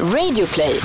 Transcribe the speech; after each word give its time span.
Radioplay. 0.00 0.80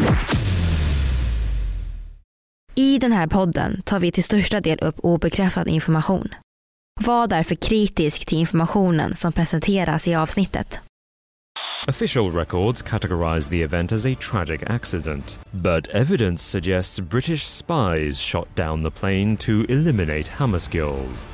I 2.76 3.00
den 3.00 3.12
här 3.12 3.28
podden 3.28 3.82
tar 3.82 4.00
vi 4.00 4.12
till 4.12 4.24
största 4.24 4.62
del 4.62 4.80
upp 4.80 4.96
obekräftad 5.04 5.68
information. 5.68 6.30
Var 7.02 7.28
därför 7.28 7.56
kritisk 7.56 8.26
till 8.26 8.38
informationen 8.38 9.16
som 9.16 9.32
presenteras 9.32 10.08
i 10.08 10.16
avsnittet. 10.16 10.80
Official 11.88 12.32
records 12.32 12.82
categorize 12.82 13.50
the 13.50 13.64
event 13.64 13.92
as 13.92 14.06
a 14.06 14.16
tragic 14.16 14.64
accident, 14.68 15.40
but 15.52 15.88
evidence 15.88 16.44
suggests 16.44 17.00
British 17.00 17.44
spies 17.44 18.22
shot 18.22 18.56
down 18.56 18.84
the 18.84 18.92
plane 18.92 19.38
to 19.38 19.52
eliminate 19.52 20.32
Hammarskjöld. 20.32 21.29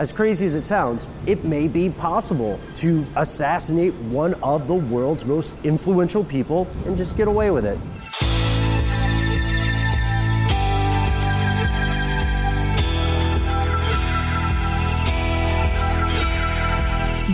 As 0.00 0.10
crazy 0.10 0.46
as 0.46 0.54
it 0.54 0.62
sounds, 0.62 1.10
it 1.26 1.44
may 1.44 1.68
be 1.68 1.90
possible 1.90 2.58
to 2.76 3.04
assassinate 3.16 3.92
one 4.10 4.34
of 4.42 4.66
the 4.66 4.74
world's 4.74 5.26
most 5.26 5.54
influential 5.64 6.24
people 6.24 6.66
and 6.86 6.96
just 6.96 7.16
get 7.16 7.28
away 7.28 7.50
with 7.50 7.66
it. 7.66 7.78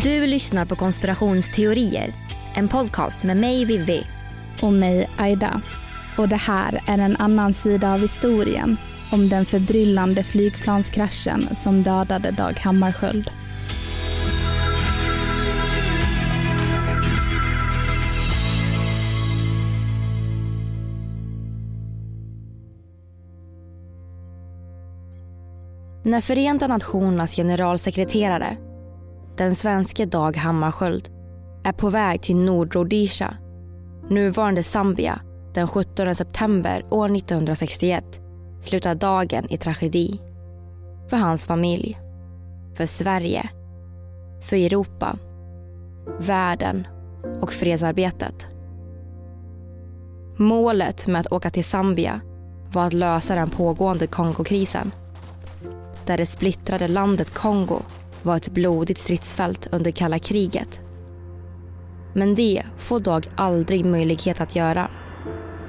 Du 0.02 0.26
lyssnar 0.26 0.64
på 0.64 0.76
Konspirationsteorier, 0.76 2.14
en 2.54 2.68
podcast 2.68 3.22
med 3.22 3.36
mig 3.36 3.64
Vivi. 3.64 4.06
och 4.62 4.72
mig 4.72 5.10
Aida. 5.16 5.60
Och 6.16 6.28
det 6.28 6.36
här 6.36 6.82
är 6.86 6.98
en 6.98 7.16
annan 7.16 7.54
sida 7.54 7.92
av 7.92 8.00
historien 8.00 8.76
om 9.12 9.28
den 9.28 9.44
förbryllande 9.44 10.22
flygplanskraschen 10.22 11.48
som 11.54 11.82
dödade 11.82 12.30
Dag 12.30 12.58
Hammarskjöld. 12.58 13.30
När 26.04 26.20
Förenta 26.20 26.66
Nationernas 26.66 27.36
generalsekreterare, 27.36 28.56
den 29.36 29.54
svenske 29.54 30.06
Dag 30.06 30.36
Hammarskjöld, 30.36 31.08
är 31.64 31.72
på 31.72 31.90
väg 31.90 32.22
till 32.22 32.36
Nordrhodesia, 32.36 33.36
nuvarande 34.10 34.62
Zambia, 34.62 35.20
den 35.54 35.68
17 35.68 36.14
september 36.14 36.84
år 36.90 37.16
1961 37.16 38.04
slutar 38.60 38.94
dagen 38.94 39.46
i 39.50 39.56
tragedi. 39.56 40.20
För 41.10 41.16
hans 41.16 41.46
familj, 41.46 41.98
för 42.74 42.86
Sverige, 42.86 43.48
för 44.42 44.56
Europa, 44.56 45.18
världen 46.18 46.86
och 47.40 47.52
fredsarbetet. 47.52 48.46
Målet 50.36 51.06
med 51.06 51.20
att 51.20 51.32
åka 51.32 51.50
till 51.50 51.64
Zambia 51.64 52.20
var 52.72 52.86
att 52.86 52.92
lösa 52.92 53.34
den 53.34 53.50
pågående 53.50 54.06
Kongokrisen 54.06 54.92
där 56.08 56.16
det 56.16 56.26
splittrade 56.26 56.88
landet 56.88 57.34
Kongo 57.34 57.82
var 58.22 58.36
ett 58.36 58.48
blodigt 58.48 59.00
stridsfält 59.00 59.68
under 59.72 59.90
kalla 59.90 60.18
kriget. 60.18 60.80
Men 62.14 62.34
det 62.34 62.62
får 62.78 63.00
Dag 63.00 63.26
aldrig 63.36 63.84
möjlighet 63.84 64.40
att 64.40 64.56
göra. 64.56 64.90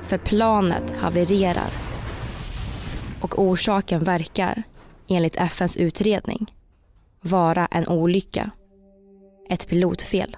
För 0.01 0.17
planet 0.17 0.93
havererar. 0.97 1.88
Och 3.21 3.39
orsaken 3.39 4.03
verkar, 4.03 4.63
enligt 5.07 5.35
FNs 5.35 5.77
utredning, 5.77 6.53
vara 7.21 7.65
en 7.65 7.87
olycka. 7.87 8.51
Ett 9.49 9.67
pilotfel. 9.67 10.37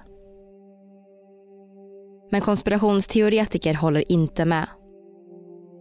Men 2.30 2.40
konspirationsteoretiker 2.40 3.74
håller 3.74 4.12
inte 4.12 4.44
med. 4.44 4.66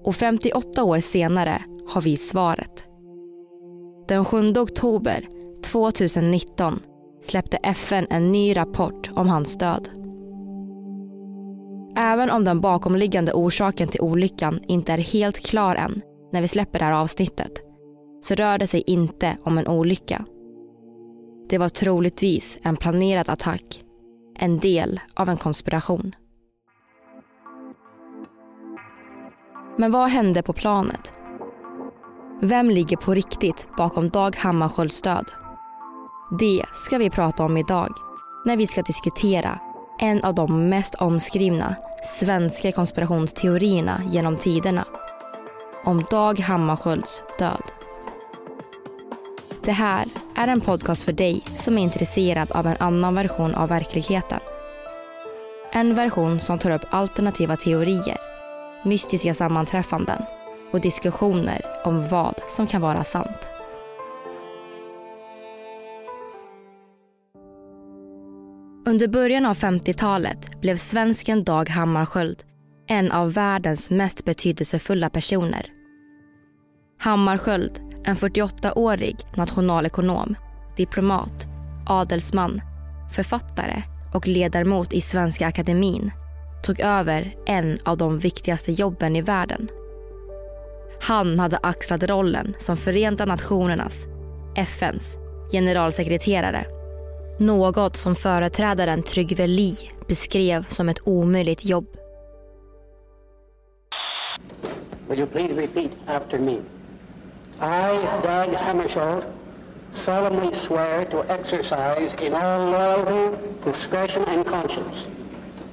Och 0.04 0.16
58 0.16 0.84
år 0.84 1.00
senare 1.00 1.64
har 1.90 2.02
vi 2.02 2.18
svaret. 2.18 2.86
Den 4.08 4.26
7 4.26 4.50
oktober 4.52 5.28
2019 5.64 6.80
släppte 7.24 7.58
FN 7.58 8.08
en 8.10 8.32
ny 8.32 8.58
rapport 8.58 9.10
om 9.14 9.28
hans 9.28 9.58
död. 9.58 9.90
Även 11.98 12.30
om 12.30 12.46
den 12.46 12.62
bakomliggande 12.62 13.34
orsaken 13.34 13.88
till 13.88 14.02
olyckan 14.02 14.60
inte 14.68 14.94
är 14.94 14.98
helt 14.98 15.40
klar 15.46 15.76
än 15.76 16.02
när 16.32 16.42
vi 16.42 16.48
släpper 16.48 16.80
det 16.80 16.86
här 16.86 16.92
avsnittet 16.92 17.52
så 18.22 18.36
rör 18.36 18.58
det 18.58 18.68
sig 18.68 18.84
inte 18.88 19.38
om 19.44 19.58
en 19.58 19.68
olycka. 19.68 20.26
Det 21.50 21.58
var 21.58 21.70
troligtvis 21.70 22.58
en 22.62 22.76
planerad 22.76 23.30
attack, 23.30 23.82
en 24.40 24.60
del 24.60 25.00
av 25.14 25.30
en 25.30 25.38
konspiration. 25.38 26.16
Men 29.78 29.92
vad 29.92 30.10
hände 30.10 30.44
på 30.44 30.54
planet? 30.54 31.14
Vem 32.42 32.70
ligger 32.70 32.98
på 32.98 33.14
riktigt 33.14 33.68
bakom 33.78 34.10
Dag 34.10 34.36
Hammarskjölds 34.36 35.02
död? 35.02 35.32
Det 36.40 36.64
ska 36.74 36.98
vi 36.98 37.10
prata 37.10 37.46
om 37.46 37.58
idag 37.58 37.94
när 38.46 38.58
vi 38.58 38.68
ska 38.68 38.82
diskutera 38.82 39.60
en 40.00 40.24
av 40.24 40.36
de 40.36 40.70
mest 40.70 40.96
omskrivna 40.96 41.76
svenska 42.04 42.72
konspirationsteorierna 42.72 44.02
genom 44.10 44.38
tiderna. 44.38 44.86
Om 45.84 46.04
Dag 46.10 46.40
Hammarskjölds 46.40 47.24
död. 47.40 47.62
Det 49.64 49.72
här 49.72 50.08
är 50.36 50.48
en 50.48 50.62
podcast 50.62 51.04
för 51.04 51.14
dig 51.14 51.44
som 51.58 51.78
är 51.78 51.82
intresserad 51.82 52.52
av 52.52 52.68
en 52.68 52.78
annan 52.80 53.16
version 53.16 53.56
av 53.56 53.70
verkligheten. 53.70 54.40
En 55.72 55.96
version 55.96 56.40
som 56.40 56.60
tar 56.60 56.72
upp 56.72 56.86
alternativa 56.90 57.56
teorier, 57.56 58.18
mystiska 58.84 59.34
sammanträffanden 59.34 60.22
och 60.72 60.82
diskussioner 60.82 61.66
om 61.86 62.10
vad 62.10 62.36
som 62.48 62.68
kan 62.68 62.82
vara 62.82 63.04
sant. 63.04 63.50
Under 68.86 69.08
början 69.08 69.46
av 69.46 69.58
50-talet 69.58 70.62
blev 70.62 70.78
svensken 70.78 71.44
Dag 71.44 71.70
Hammarskjöld 71.70 72.44
en 72.92 73.12
av 73.12 73.34
världens 73.34 73.90
mest 73.90 74.26
betydelsefulla 74.26 75.10
personer. 75.10 75.66
Hammarskjöld, 77.00 77.80
en 78.04 78.16
48-årig 78.16 79.16
nationalekonom, 79.38 80.36
diplomat, 80.78 81.48
adelsman, 81.88 82.62
författare 83.16 83.84
och 84.14 84.28
ledamot 84.28 84.94
i 84.94 85.02
Svenska 85.02 85.48
Akademin 85.48 86.12
tog 86.64 86.80
över 86.80 87.36
en 87.46 87.80
av 87.86 87.98
de 87.98 88.20
viktigaste 88.20 88.72
jobben 88.72 89.16
i 89.16 89.22
världen. 89.22 89.68
Han 91.02 91.40
hade 91.40 91.58
axlat 91.58 92.04
rollen 92.04 92.56
som 92.60 92.78
Förenta 92.78 93.26
Nationernas, 93.26 94.06
FNs, 94.56 95.18
generalsekreterare. 95.52 96.66
Något 97.40 97.96
som 97.96 98.16
företrädaren 98.16 99.04
Trygve 99.04 99.48
Lie 99.48 99.92
beskrev 100.08 100.66
som 100.68 100.90
ett 100.90 101.08
omöjligt 101.08 101.66
jobb. 101.66 102.01
Will 105.12 105.20
you 105.20 105.26
please 105.26 105.52
repeat 105.52 105.92
after 106.08 106.40
me? 106.40 106.62
I, 107.60 107.92
Doug 108.24 108.50
Hammarskjöld, 108.56 109.24
solemnly 109.92 110.56
swear 110.60 111.06
to 111.06 111.18
exercise 111.30 112.14
in 112.22 112.34
all 112.34 112.72
loyalty, 112.72 113.38
discretion, 113.66 114.24
and 114.24 114.46
conscience 114.46 114.98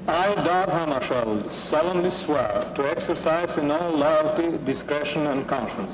I, 0.09 0.35
Dag 0.35 0.69
Hammarskjöld, 0.69 1.53
solemnly 1.53 2.11
swear 2.11 2.65
to 2.77 2.91
exercise 2.91 3.61
in 3.61 3.71
all 3.71 3.93
loyalty, 3.93 4.59
discretion 4.67 5.27
and 5.27 5.49
conscience. 5.49 5.93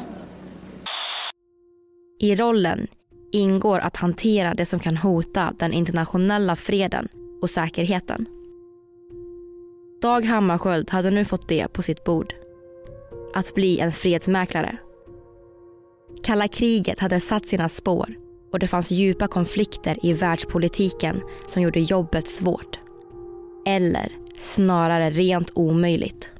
I 2.20 2.36
rollen 2.36 2.86
ingår 3.32 3.78
att 3.78 3.96
hantera 3.96 4.54
det 4.54 4.66
som 4.66 4.78
kan 4.78 4.96
hota 4.96 5.52
den 5.58 5.72
internationella 5.72 6.56
freden 6.56 7.08
och 7.42 7.50
säkerheten. 7.50 8.26
Dag 10.02 10.24
Hammarskjöld 10.24 10.90
hade 10.90 11.10
nu 11.10 11.24
fått 11.24 11.48
det 11.48 11.72
på 11.72 11.82
sitt 11.82 12.04
bord. 12.04 12.34
Att 13.36 13.54
bli 13.54 13.78
en 13.80 13.92
fredsmäklare. 13.92 14.76
Kalla 16.24 16.48
kriget 16.48 17.00
hade 17.00 17.20
satt 17.20 17.46
sina 17.46 17.68
spår 17.68 18.14
och 18.52 18.58
det 18.58 18.66
fanns 18.66 18.90
djupa 18.90 19.26
konflikter 19.26 20.06
i 20.06 20.12
världspolitiken 20.12 21.22
som 21.46 21.62
gjorde 21.62 21.80
jobbet 21.80 22.28
svårt. 22.28 22.78
Eller 23.66 24.12
snarare 24.38 25.10
rent 25.10 25.50
omöjligt. 25.54 26.30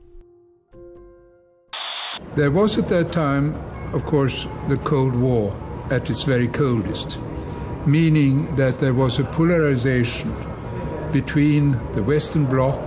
There 2.34 2.48
was 2.48 2.78
at 2.78 2.88
that 2.88 3.12
time, 3.12 3.54
of 3.94 4.04
course, 4.10 4.48
the 4.68 4.76
Cold 4.76 5.14
War 5.14 5.52
at 5.90 6.10
its 6.10 6.28
very 6.28 6.46
coldest, 6.46 7.18
meaning 7.86 8.46
that 8.56 8.78
there 8.78 8.92
was 8.92 9.20
a 9.20 9.24
polarization 9.36 10.32
between 11.12 11.76
the 11.94 12.00
Western 12.00 12.44
Bloc 12.44 12.78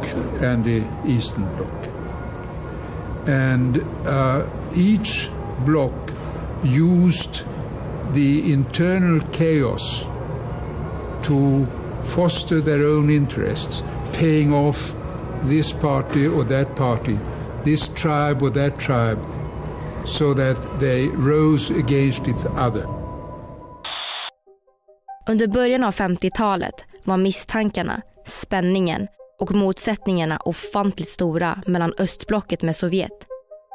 and 0.43 0.63
the 0.63 0.83
Eastern 1.07 1.47
Bloc. 1.57 1.96
And 3.27 3.83
uh, 4.05 4.47
each 4.75 5.29
bloc 5.65 5.93
used 6.63 7.43
the 8.13 8.53
internal 8.53 9.19
chaos 9.31 10.07
to 11.23 11.65
foster 12.03 12.61
their 12.61 12.87
own 12.87 13.09
interests, 13.09 13.83
paying 14.13 14.53
off 14.53 14.93
this 15.43 15.73
party 15.73 16.27
or 16.27 16.43
that 16.45 16.75
party, 16.75 17.19
this 17.63 17.89
tribe 17.89 18.41
or 18.41 18.49
that 18.49 18.79
tribe, 18.79 19.19
so 20.05 20.33
that 20.33 20.79
they 20.79 21.07
rose 21.07 21.69
against 21.69 22.27
each 22.27 22.45
other. 22.55 22.85
Under 25.29 25.47
början 25.47 25.83
av 25.83 25.93
50-talet 25.93 26.85
var 27.03 27.17
misstankarna, 27.17 28.01
spänningen 28.25 29.07
och 29.39 29.55
motsättningarna 29.55 30.37
ofantligt 30.45 31.09
stora 31.09 31.61
mellan 31.65 31.93
östblocket 31.97 32.61
med 32.61 32.75
Sovjet 32.75 33.27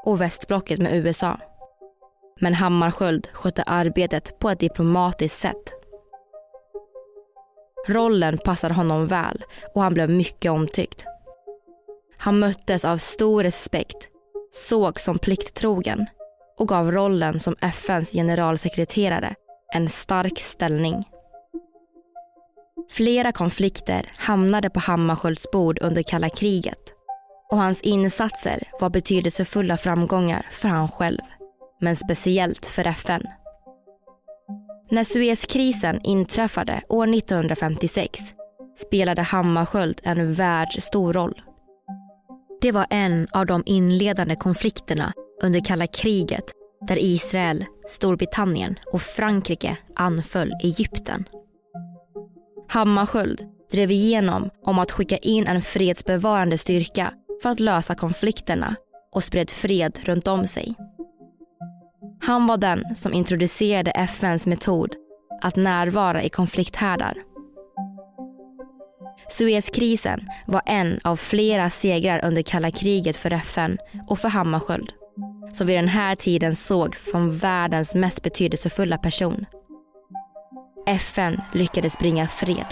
och 0.04 0.20
västblocket 0.20 0.78
med 0.78 0.96
USA. 0.96 1.38
Men 2.40 2.54
Hammarskjöld 2.54 3.28
skötte 3.32 3.62
arbetet 3.62 4.38
på 4.38 4.50
ett 4.50 4.60
diplomatiskt 4.60 5.38
sätt. 5.38 5.72
Rollen 7.88 8.38
passade 8.38 8.74
honom 8.74 9.06
väl 9.06 9.44
och 9.74 9.82
han 9.82 9.94
blev 9.94 10.10
mycket 10.10 10.52
omtyckt. 10.52 11.06
Han 12.18 12.38
möttes 12.38 12.84
av 12.84 12.96
stor 12.96 13.42
respekt, 13.42 14.08
såg 14.52 15.00
som 15.00 15.18
plikttrogen 15.18 16.06
och 16.58 16.68
gav 16.68 16.92
rollen 16.92 17.40
som 17.40 17.56
FNs 17.60 18.12
generalsekreterare 18.12 19.34
en 19.74 19.88
stark 19.88 20.38
ställning. 20.38 21.04
Flera 22.90 23.32
konflikter 23.32 24.12
hamnade 24.16 24.70
på 24.70 24.80
Hammarskjölds 24.80 25.50
bord 25.52 25.78
under 25.82 26.02
kalla 26.02 26.28
kriget 26.28 26.94
och 27.52 27.58
hans 27.58 27.80
insatser 27.80 28.68
var 28.80 28.90
betydelsefulla 28.90 29.76
framgångar 29.76 30.46
för 30.50 30.68
han 30.68 30.88
själv, 30.88 31.20
men 31.80 31.96
speciellt 31.96 32.66
för 32.66 32.86
FN. 32.86 33.22
När 34.90 35.04
Suezkrisen 35.04 36.00
inträffade 36.02 36.82
år 36.88 37.14
1956 37.14 38.20
spelade 38.86 39.22
Hammarskjöld 39.22 40.00
en 40.02 40.34
världsstor 40.34 41.12
roll. 41.12 41.42
Det 42.60 42.72
var 42.72 42.86
en 42.90 43.26
av 43.32 43.46
de 43.46 43.62
inledande 43.66 44.36
konflikterna 44.36 45.12
under 45.42 45.60
kalla 45.60 45.86
kriget 45.86 46.44
där 46.88 46.96
Israel, 47.00 47.64
Storbritannien 47.88 48.78
och 48.92 49.02
Frankrike 49.02 49.76
anföll 49.96 50.52
Egypten. 50.62 51.24
Hammarskjöld 52.72 53.42
drev 53.72 53.90
igenom 53.90 54.50
om 54.64 54.78
att 54.78 54.92
skicka 54.92 55.16
in 55.16 55.46
en 55.46 55.62
fredsbevarande 55.62 56.58
styrka 56.58 57.12
för 57.42 57.48
att 57.48 57.60
lösa 57.60 57.94
konflikterna 57.94 58.76
och 59.12 59.24
spred 59.24 59.50
fred 59.50 59.98
runt 60.04 60.28
om 60.28 60.46
sig. 60.46 60.74
Han 62.22 62.46
var 62.46 62.56
den 62.56 62.94
som 62.94 63.14
introducerade 63.14 63.90
FNs 63.90 64.46
metod 64.46 64.94
att 65.42 65.56
närvara 65.56 66.22
i 66.22 66.28
konflikthärdar. 66.28 67.14
Suezkrisen 69.28 70.28
var 70.46 70.62
en 70.66 71.00
av 71.04 71.16
flera 71.16 71.70
segrar 71.70 72.24
under 72.24 72.42
kalla 72.42 72.70
kriget 72.70 73.16
för 73.16 73.32
FN 73.32 73.78
och 74.08 74.18
för 74.18 74.28
Hammarskjöld 74.28 74.92
som 75.52 75.66
vid 75.66 75.76
den 75.76 75.88
här 75.88 76.14
tiden 76.14 76.56
sågs 76.56 77.10
som 77.10 77.36
världens 77.36 77.94
mest 77.94 78.22
betydelsefulla 78.22 78.98
person. 78.98 79.46
FN 80.86 81.40
lyckades 81.52 81.98
bringa 81.98 82.28
fred. 82.28 82.66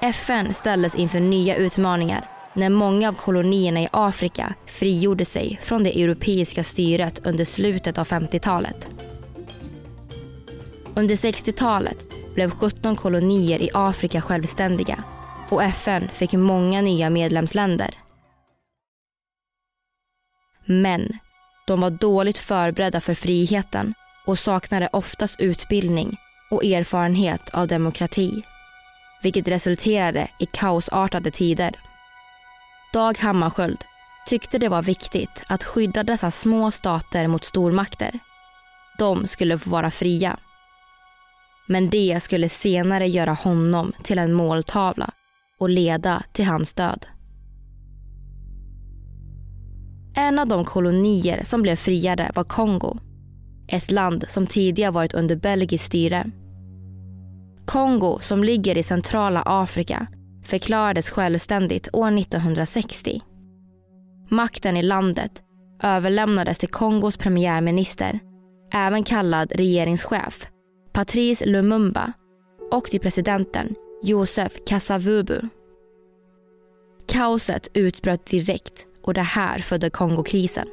FN 0.00 0.54
ställdes 0.54 0.94
inför 0.94 1.20
nya 1.20 1.56
utmaningar 1.56 2.28
när 2.54 2.68
många 2.68 3.08
av 3.08 3.12
kolonierna 3.12 3.80
i 3.80 3.88
Afrika 3.92 4.54
frigjorde 4.66 5.24
sig 5.24 5.58
från 5.62 5.84
det 5.84 6.02
europeiska 6.02 6.64
styret 6.64 7.26
under 7.26 7.44
slutet 7.44 7.98
av 7.98 8.06
50-talet. 8.06 8.88
Under 10.94 11.14
60-talet 11.14 12.06
blev 12.34 12.50
17 12.50 12.96
kolonier 12.96 13.62
i 13.62 13.70
Afrika 13.74 14.20
självständiga 14.20 15.04
och 15.48 15.62
FN 15.62 16.08
fick 16.12 16.32
många 16.32 16.80
nya 16.80 17.10
medlemsländer. 17.10 17.94
Men 20.66 21.18
de 21.70 21.80
var 21.80 21.90
dåligt 21.90 22.38
förberedda 22.38 23.00
för 23.00 23.14
friheten 23.14 23.94
och 24.26 24.38
saknade 24.38 24.88
oftast 24.92 25.40
utbildning 25.40 26.16
och 26.50 26.64
erfarenhet 26.64 27.50
av 27.50 27.66
demokrati. 27.66 28.42
Vilket 29.22 29.48
resulterade 29.48 30.28
i 30.38 30.46
kaosartade 30.46 31.30
tider. 31.30 31.74
Dag 32.92 33.18
Hammarskjöld 33.18 33.78
tyckte 34.26 34.58
det 34.58 34.68
var 34.68 34.82
viktigt 34.82 35.42
att 35.46 35.64
skydda 35.64 36.02
dessa 36.02 36.30
små 36.30 36.70
stater 36.70 37.26
mot 37.26 37.44
stormakter. 37.44 38.18
De 38.98 39.26
skulle 39.26 39.58
få 39.58 39.70
vara 39.70 39.90
fria. 39.90 40.38
Men 41.68 41.90
det 41.90 42.22
skulle 42.22 42.48
senare 42.48 43.06
göra 43.06 43.32
honom 43.32 43.92
till 44.02 44.18
en 44.18 44.32
måltavla 44.32 45.10
och 45.60 45.68
leda 45.68 46.22
till 46.32 46.44
hans 46.46 46.72
död. 46.72 47.06
En 50.14 50.38
av 50.38 50.46
de 50.46 50.64
kolonier 50.64 51.44
som 51.44 51.62
blev 51.62 51.76
friade 51.76 52.30
var 52.34 52.44
Kongo. 52.44 52.98
Ett 53.68 53.90
land 53.90 54.24
som 54.28 54.46
tidigare 54.46 54.90
varit 54.90 55.14
under 55.14 55.36
belgiskt 55.36 55.84
styre. 55.84 56.30
Kongo, 57.66 58.18
som 58.20 58.44
ligger 58.44 58.78
i 58.78 58.82
centrala 58.82 59.42
Afrika, 59.46 60.06
förklarades 60.44 61.10
självständigt 61.10 61.88
år 61.92 62.18
1960. 62.18 63.20
Makten 64.28 64.76
i 64.76 64.82
landet 64.82 65.42
överlämnades 65.82 66.58
till 66.58 66.68
Kongos 66.68 67.16
premiärminister, 67.16 68.20
även 68.72 69.04
kallad 69.04 69.52
regeringschef, 69.52 70.46
Patrice 70.92 71.46
Lumumba 71.46 72.12
och 72.70 72.84
till 72.84 73.00
presidenten 73.00 73.74
Josef 74.02 74.52
Kasavubu. 74.66 75.40
Kaoset 77.08 77.68
utbröt 77.74 78.26
direkt 78.26 78.86
och 79.02 79.14
det 79.14 79.20
här 79.20 79.58
födde 79.58 79.90
Kongokrisen. 79.90 80.68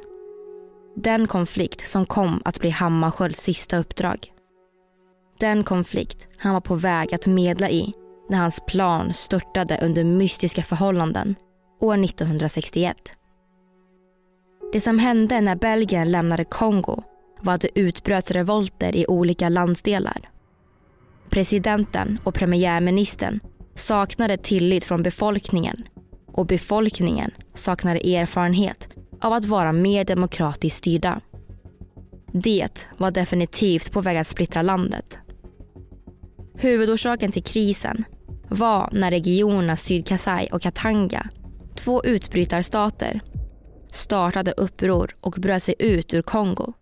Den 0.96 1.26
konflikt 1.26 1.88
som 1.88 2.06
kom 2.06 2.42
att 2.44 2.60
bli 2.60 2.70
Hammarskjölds 2.70 3.40
sista 3.40 3.78
uppdrag. 3.78 4.32
Den 5.40 5.64
konflikt 5.64 6.28
han 6.36 6.52
var 6.52 6.60
på 6.60 6.74
väg 6.74 7.14
att 7.14 7.26
medla 7.26 7.70
i 7.70 7.92
när 8.28 8.38
hans 8.38 8.60
plan 8.66 9.12
störtade 9.12 9.78
under 9.82 10.04
mystiska 10.04 10.62
förhållanden 10.62 11.34
år 11.80 12.04
1961. 12.04 12.96
Det 14.72 14.80
som 14.80 14.98
hände 14.98 15.40
när 15.40 15.56
Belgien 15.56 16.10
lämnade 16.10 16.44
Kongo 16.44 17.02
var 17.40 17.54
att 17.54 17.60
det 17.60 17.80
utbröt 17.80 18.30
revolter 18.30 18.96
i 18.96 19.06
olika 19.06 19.48
landsdelar. 19.48 20.30
Presidenten 21.30 22.18
och 22.24 22.34
premiärministern 22.34 23.40
saknade 23.74 24.36
tillit 24.36 24.84
från 24.84 25.02
befolkningen 25.02 25.76
och 26.38 26.46
befolkningen 26.46 27.30
saknade 27.54 28.16
erfarenhet 28.16 28.88
av 29.20 29.32
att 29.32 29.44
vara 29.44 29.72
mer 29.72 30.04
demokratiskt 30.04 30.78
styrda. 30.78 31.20
Det 32.32 32.86
var 32.96 33.10
definitivt 33.10 33.92
på 33.92 34.00
väg 34.00 34.16
att 34.16 34.26
splittra 34.26 34.62
landet. 34.62 35.18
Huvudorsaken 36.54 37.32
till 37.32 37.42
krisen 37.42 38.04
var 38.48 38.88
när 38.92 39.10
regionerna 39.10 39.76
Sydkasai 39.76 40.48
och 40.52 40.62
Katanga, 40.62 41.28
två 41.74 42.04
utbrytarstater, 42.04 43.20
startade 43.92 44.52
uppror 44.52 45.14
och 45.20 45.36
bröt 45.38 45.62
sig 45.62 45.74
ut 45.78 46.14
ur 46.14 46.22
Kongo. 46.22 46.72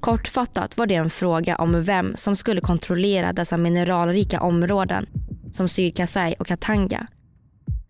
Kortfattat 0.00 0.76
var 0.76 0.86
det 0.86 0.94
en 0.94 1.10
fråga 1.10 1.56
om 1.56 1.82
vem 1.82 2.16
som 2.16 2.36
skulle 2.36 2.60
kontrollera 2.60 3.32
dessa 3.32 3.56
mineralrika 3.56 4.40
områden 4.40 5.06
som 5.52 5.68
Sydkasai 5.68 6.34
och 6.38 6.46
Katanga 6.46 7.06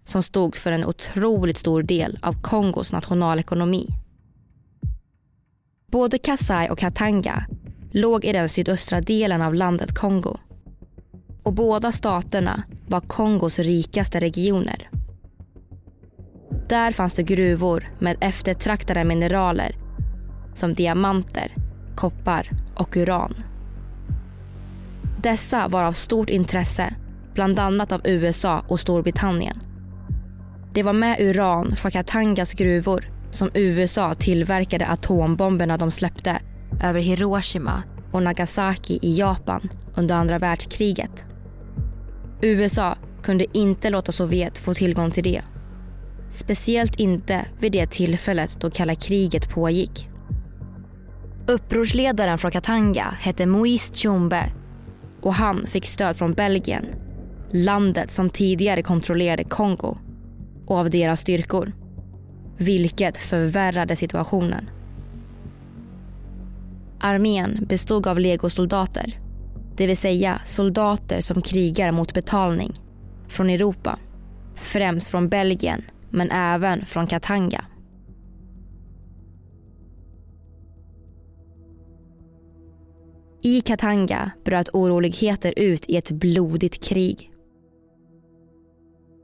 som 0.09 0.23
stod 0.23 0.57
för 0.57 0.73
en 0.73 0.85
otroligt 0.85 1.59
stor 1.59 1.83
del 1.83 2.19
av 2.23 2.43
Kongos 2.43 2.93
nationalekonomi. 2.93 3.89
Både 5.87 6.19
Kasai 6.19 6.69
och 6.71 6.79
Katanga 6.79 7.47
låg 7.91 8.25
i 8.25 8.33
den 8.33 8.49
sydöstra 8.49 9.01
delen 9.01 9.43
av 9.43 9.55
landet 9.55 9.95
Kongo. 9.95 10.37
Och 11.43 11.53
båda 11.53 11.93
staterna 11.93 12.63
var 12.87 13.01
Kongos 13.01 13.59
rikaste 13.59 14.21
regioner. 14.21 14.91
Där 16.69 16.93
fanns 16.93 17.15
det 17.15 17.23
gruvor 17.23 17.93
med 17.99 18.17
eftertraktade 18.21 19.05
mineraler 19.05 19.77
som 20.55 20.75
diamanter, 20.75 21.55
koppar 21.97 22.51
och 22.77 22.97
uran. 22.97 23.35
Dessa 25.23 25.69
var 25.69 25.85
av 25.85 25.93
stort 25.93 26.31
intresse, 26.31 26.95
bland 27.35 27.59
annat 27.59 27.93
av 27.93 28.01
USA 28.05 28.65
och 28.69 28.81
Storbritannien. 28.81 29.68
Det 30.75 30.83
var 30.83 30.93
med 30.93 31.21
uran 31.21 31.77
från 31.77 31.91
Katangas 31.91 32.53
gruvor 32.53 33.13
som 33.31 33.51
USA 33.55 34.15
tillverkade 34.15 34.87
atombomberna 34.87 35.77
de 35.77 35.91
släppte 35.91 36.41
över 36.83 37.01
Hiroshima 37.01 37.83
och 38.13 38.23
Nagasaki 38.23 38.99
i 39.03 39.19
Japan 39.19 39.69
under 39.95 40.15
andra 40.15 40.39
världskriget. 40.39 41.25
USA 42.43 42.97
kunde 43.23 43.59
inte 43.59 43.91
låta 43.91 44.13
Sovjet 44.13 44.59
få 44.59 44.75
tillgång 44.75 45.11
till 45.11 45.25
det. 45.25 45.43
Speciellt 46.31 46.97
inte 46.97 47.45
vid 47.59 47.73
det 47.73 47.87
tillfället 47.87 48.61
då 48.61 48.71
kalla 48.71 48.95
kriget 48.95 49.51
pågick. 49.51 50.09
Upprorsledaren 51.47 52.39
från 52.39 52.51
Katanga 52.51 53.15
hette 53.21 53.47
Moise 53.47 53.95
Tshombe 53.95 54.53
och 55.23 55.35
han 55.35 55.67
fick 55.67 55.87
stöd 55.87 56.17
från 56.17 56.33
Belgien 56.33 56.87
landet 57.53 58.11
som 58.11 58.31
tidigare 58.31 58.83
kontrollerade 58.83 59.45
Kongo 59.45 59.99
och 60.69 60.77
av 60.77 60.91
deras 60.91 61.21
styrkor. 61.21 61.73
Vilket 62.57 63.17
förvärrade 63.17 63.97
situationen. 63.97 64.71
Armén 67.01 67.65
bestod 67.69 68.07
av 68.07 68.21
legosoldater. 68.21 69.21
Det 69.77 69.87
vill 69.87 69.97
säga 69.97 70.41
soldater 70.47 71.21
som 71.21 71.43
krigar 71.43 71.93
mot 71.93 72.15
betalning. 72.15 72.73
Från 73.29 73.51
Europa. 73.51 73.99
Främst 74.55 75.11
från 75.11 75.29
Belgien, 75.29 75.85
men 76.11 76.31
även 76.31 76.87
från 76.87 77.07
Katanga. 77.07 77.65
I 83.43 83.61
Katanga 83.61 84.31
bröt 84.45 84.69
oroligheter 84.73 85.55
ut 85.57 85.85
i 85.89 85.97
ett 85.97 86.11
blodigt 86.11 86.85
krig. 86.85 87.31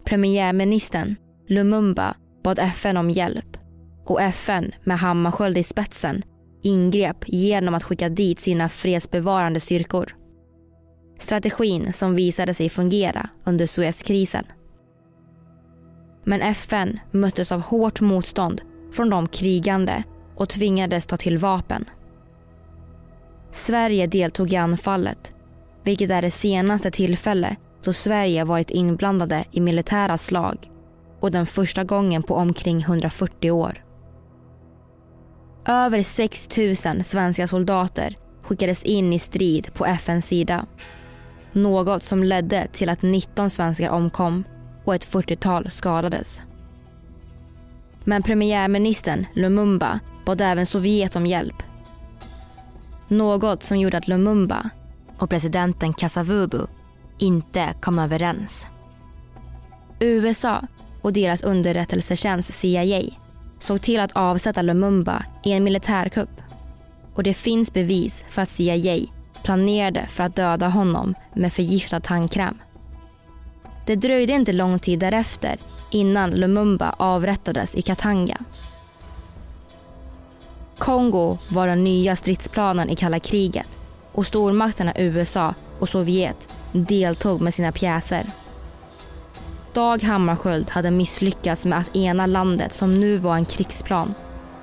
Premiärministern 0.05 1.17
Lumumba 1.47 2.15
bad 2.45 2.59
FN 2.59 2.97
om 2.97 3.11
hjälp 3.11 3.57
och 4.05 4.23
FN 4.23 4.73
med 4.85 4.99
Hammarskjöld 4.99 5.59
i 5.59 5.63
spetsen 5.63 6.23
ingrep 6.63 7.25
genom 7.27 7.75
att 7.75 7.83
skicka 7.83 8.09
dit 8.09 8.41
sina 8.41 8.69
fredsbevarande 8.69 9.61
styrkor. 9.61 10.17
Strategin 11.19 11.93
som 11.93 12.15
visade 12.15 12.55
sig 12.55 12.69
fungera 12.69 13.29
under 13.45 13.67
Suezkrisen. 13.67 14.45
Men 16.25 16.43
FN 16.43 16.99
möttes 17.11 17.53
av 17.53 17.61
hårt 17.61 18.01
motstånd 18.01 18.63
från 18.93 19.11
de 19.11 19.29
krigande 19.29 20.03
och 20.37 20.49
tvingades 20.49 21.07
ta 21.07 21.17
till 21.17 21.39
vapen. 21.39 21.85
Sverige 23.51 24.07
deltog 24.07 24.53
i 24.53 24.57
anfallet, 24.57 25.35
vilket 25.85 26.11
är 26.11 26.23
det 26.23 26.31
senaste 26.31 26.91
tillfälle 26.91 27.57
då 27.85 27.93
Sverige 27.93 28.45
varit 28.45 28.71
inblandade 28.71 29.45
i 29.51 29.61
militära 29.61 30.19
slag 30.19 30.71
och 31.25 31.31
den 31.31 31.47
första 31.47 31.85
gången 31.85 32.23
på 32.23 32.35
omkring 32.35 32.81
140 32.81 33.51
år. 33.51 33.85
Över 35.67 36.03
6 36.03 36.49
000 36.87 37.05
svenska 37.05 37.47
soldater 37.47 38.17
skickades 38.43 38.83
in 38.83 39.13
i 39.13 39.19
strid 39.19 39.75
på 39.75 39.87
FNs 39.87 40.27
sida. 40.27 40.67
Något 41.53 42.03
som 42.03 42.25
ledde 42.25 42.69
till 42.73 42.89
att 42.89 43.03
19 43.03 43.51
svenskar 43.51 43.89
omkom 43.89 44.45
och 44.85 44.95
ett 44.95 45.09
40-tal 45.09 45.71
skadades. 45.71 46.43
Men 48.05 48.23
premiärministern 48.23 49.27
Lumumba 49.35 50.01
bad 50.27 50.41
även 50.41 50.67
Sovjet 50.67 51.17
om 51.17 51.27
hjälp. 51.27 51.63
Något 53.09 53.63
som 53.63 53.79
gjorde 53.79 53.99
att 53.99 54.09
Lumumba 54.09 54.71
och 55.19 55.31
presidenten 55.31 55.95
Kasavubu 55.95 56.67
inte 57.19 57.75
kom 57.81 57.99
överens. 57.99 58.67
USA 60.01 60.63
och 61.05 61.13
deras 61.13 61.43
underrättelsetjänst 61.43 62.55
CIA 62.55 63.03
såg 63.59 63.83
till 63.83 64.01
att 64.01 64.13
avsätta 64.13 64.63
Lumumba 64.63 65.25
i 65.43 65.53
en 65.53 65.65
militärkupp. 65.65 66.41
Och 67.15 67.23
det 67.23 67.35
finns 67.35 67.73
bevis 67.73 68.25
för 68.29 68.43
att 68.43 68.49
CIA 68.49 69.07
planerade 69.43 70.07
för 70.07 70.25
att 70.25 70.37
döda 70.37 70.69
honom 70.69 71.15
med 71.35 71.53
förgiftad 71.53 72.01
tandkräm. 72.01 72.59
Det 73.87 73.97
dröjde 73.97 74.33
inte 74.33 74.53
lång 74.53 74.79
tid 74.79 74.99
därefter 74.99 75.57
innan 75.91 76.31
Lumumba 76.31 76.95
avrättades 76.99 77.75
i 77.75 77.83
Katanga. 77.83 78.39
Kongo 80.79 81.39
var 81.49 81.67
den 81.67 81.85
nya 81.85 82.17
stridsplanen 82.17 82.91
i 82.91 82.97
kalla 82.97 83.19
kriget 83.19 83.79
och 84.13 84.27
stormakterna 84.27 84.93
USA 84.97 85.55
och 85.79 85.89
Sovjet 85.89 86.57
deltog 86.73 87.41
med 87.41 87.55
sina 87.55 87.73
pjäser. 87.73 88.25
Dag 89.75 90.03
Hammarskjöld 90.03 90.71
hade 90.71 90.91
misslyckats 90.91 91.65
med 91.65 91.79
att 91.79 91.97
ena 91.97 92.27
landet 92.27 92.75
som 92.75 93.01
nu 93.01 93.17
var 93.17 93.37
en 93.37 93.45
krigsplan 93.45 94.13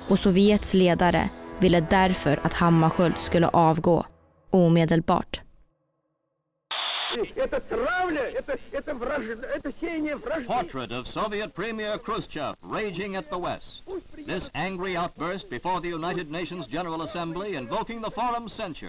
och 0.08 0.18
Sovjets 0.18 0.74
ledare 0.74 1.28
ville 1.58 1.80
därför 1.90 2.40
att 2.42 2.52
Hammarskjöld 2.52 3.14
skulle 3.20 3.48
avgå 3.48 4.06
omedelbart. 4.50 5.40
Portrait 10.46 10.92
of 10.92 11.06
Soviet 11.06 11.54
Premier 11.54 11.98
Khrushchev 11.98 12.54
raging 12.62 13.16
at 13.16 13.30
the 13.30 13.38
West. 13.38 13.88
This 14.26 14.50
angry 14.54 14.96
outburst 14.96 15.50
before 15.50 15.80
the 15.80 15.88
United 15.88 16.30
Nations 16.30 16.66
General 16.72 17.02
Assembly 17.02 17.56
invoking 17.56 18.02
the 18.02 18.10
forum's 18.10 18.52
censure. 18.52 18.88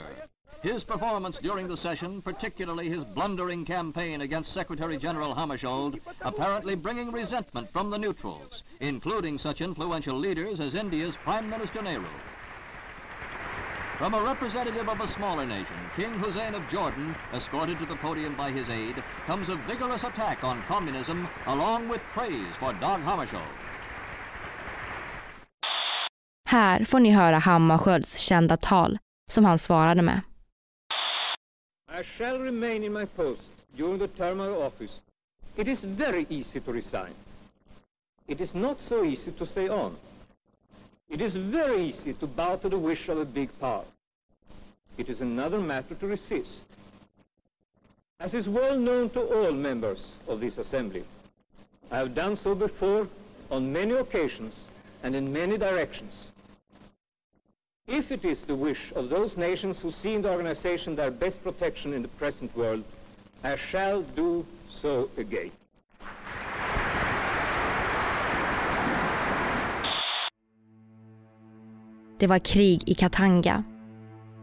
His 0.62 0.84
performance 0.84 1.40
during 1.40 1.68
the 1.68 1.78
session, 1.78 2.22
particularly 2.22 2.90
his 2.90 3.04
blundering 3.04 3.66
campaign 3.66 4.22
against 4.22 4.54
Secretary 4.54 4.98
General 4.98 5.34
Hammarskjöld, 5.34 6.00
apparently 6.22 6.76
bringing 6.76 7.12
resentment 7.12 7.70
from 7.70 7.90
the 7.90 7.98
neutrals, 7.98 8.64
including 8.80 9.38
such 9.38 9.62
influential 9.62 10.16
leaders 10.16 10.60
as 10.60 10.76
India's 10.76 11.16
Prime 11.16 11.50
Minister 11.50 11.82
Nehru. 11.82 12.06
From 13.98 14.14
a 14.14 14.22
representative 14.22 14.90
of 14.90 15.02
a 15.02 15.08
smaller 15.08 15.46
nation, 15.46 15.78
King 15.96 16.14
Hussein 16.14 16.56
of 16.56 16.70
Jordan, 16.72 17.16
escorted 17.34 17.78
to 17.80 17.86
the 17.86 17.96
podium 17.96 18.36
by 18.36 18.52
his 18.52 18.70
aide, 18.70 19.04
comes 19.28 19.50
a 19.50 19.56
vigorous 19.56 20.04
attack 20.04 20.44
on 20.44 20.62
communism 20.68 21.28
along 21.48 21.90
with 21.90 22.02
praise 22.14 22.56
for 22.60 22.74
Dag 22.74 23.02
Hammarskjöld. 23.02 23.54
Här 26.46 26.86
får 26.86 27.00
ni 27.00 27.12
höra 27.12 27.38
Hammarskjölds 27.38 28.18
kända 28.18 28.58
tal 28.58 28.98
som 29.32 29.46
han 29.46 29.60
svarade 29.60 30.02
med. 30.02 30.22
I 31.96 32.02
shall 32.02 32.40
remain 32.40 32.82
in 32.82 32.92
my 32.92 33.06
post 33.06 33.70
during 33.78 34.00
the 34.00 34.08
term 34.08 34.40
of 34.40 34.58
office. 34.58 35.04
It 35.56 35.68
is 35.68 35.80
very 35.80 36.26
easy 36.28 36.60
to 36.60 36.72
resign. 36.72 37.14
It 38.28 38.42
is 38.42 38.56
not 38.56 38.80
so 38.80 39.04
easy 39.04 39.32
to 39.32 39.46
stay 39.46 39.70
on. 39.70 39.94
It 41.08 41.22
is 41.22 41.36
very 41.36 41.84
easy 41.84 42.14
to 42.14 42.26
bow 42.26 42.56
to 42.56 42.70
the 42.70 42.80
wish 42.80 43.10
of 43.10 43.20
a 43.20 43.26
big 43.26 43.50
power. 43.60 43.84
It 44.98 45.08
is 45.08 45.22
another 45.22 45.60
matter 45.60 45.94
to 45.94 46.08
resist. 46.08 46.74
As 48.20 48.34
is 48.34 48.50
well 48.50 48.76
known 48.76 49.12
to 49.12 49.22
all 49.22 49.52
members 49.52 50.18
of 50.28 50.40
this 50.40 50.58
assembly, 50.58 51.04
I 51.92 51.98
have 51.98 52.16
done 52.16 52.38
so 52.38 52.56
before 52.56 53.08
on 53.52 53.72
many 53.72 53.94
occasions 53.94 54.56
and 55.04 55.16
in 55.16 55.32
many 55.32 55.60
directions. 55.60 56.23
If 57.88 58.12
it 58.12 58.26
is 58.26 58.40
the 58.46 58.56
wish 58.56 58.94
of 58.96 59.10
those 59.10 59.38
nations 59.38 59.82
who 59.84 59.92
see 59.92 60.14
in 60.14 60.22
the 60.22 60.32
organization 60.32 60.96
their 60.96 61.12
best 61.12 61.44
protection 61.44 61.94
in 61.94 62.02
the 62.02 62.08
present 62.08 62.58
world, 62.58 62.84
I 63.44 63.58
shall 63.58 64.04
do 64.16 64.44
so 64.70 65.08
again. 65.18 65.52
Det 72.20 72.28
var 72.28 72.40
krig 72.40 72.90
i 72.90 72.94
Katanga. 72.94 73.64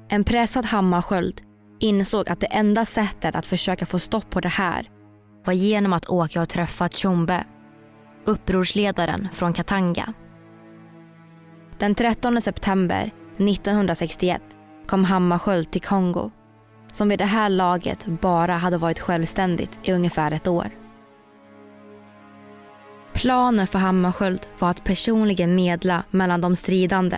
En 0.08 0.24
pressad 0.24 0.64
Hammarskjöld 0.64 1.40
insåg 1.78 2.28
att 2.28 2.40
det 2.40 2.46
enda 2.46 2.84
sättet 2.84 3.34
att 3.34 3.46
försöka 3.46 3.86
få 3.86 3.98
stopp 3.98 4.30
på 4.30 4.40
det 4.40 4.48
här 4.48 4.90
var 5.44 5.52
genom 5.52 5.92
att 5.92 6.08
åka 6.08 6.42
och 6.42 6.48
träffa 6.48 6.88
Tjombe, 6.88 7.44
upprorsledaren 8.24 9.28
från 9.32 9.52
Katanga. 9.52 10.14
Den 11.78 11.94
13 11.94 12.40
september 12.40 13.12
1961 13.48 14.42
kom 14.86 15.04
Hammarskjöld 15.04 15.70
till 15.70 15.82
Kongo 15.82 16.30
som 16.92 17.08
vid 17.08 17.18
det 17.18 17.24
här 17.24 17.48
laget 17.48 18.06
bara 18.06 18.52
hade 18.52 18.78
varit 18.78 19.00
självständigt 19.00 19.78
i 19.82 19.92
ungefär 19.92 20.32
ett 20.32 20.48
år. 20.48 20.70
Planen 23.12 23.66
för 23.66 23.78
Hammarskjöld 23.78 24.46
var 24.58 24.70
att 24.70 24.84
personligen 24.84 25.54
medla 25.54 26.04
mellan 26.10 26.40
de 26.40 26.56
stridande 26.56 27.16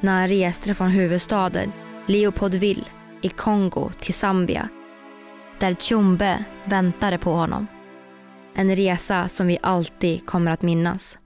när 0.00 0.20
han 0.20 0.28
reste 0.28 0.74
från 0.74 0.88
huvudstaden 0.88 1.72
Leopoldville 2.06 2.84
i 3.22 3.28
Kongo 3.28 3.90
till 4.00 4.14
Zambia 4.14 4.68
där 5.60 5.74
Tjombe 5.74 6.44
väntade 6.64 7.18
på 7.18 7.32
honom. 7.32 7.66
En 8.54 8.76
resa 8.76 9.28
som 9.28 9.46
vi 9.46 9.58
alltid 9.62 10.26
kommer 10.26 10.50
att 10.50 10.62
minnas. 10.62 11.18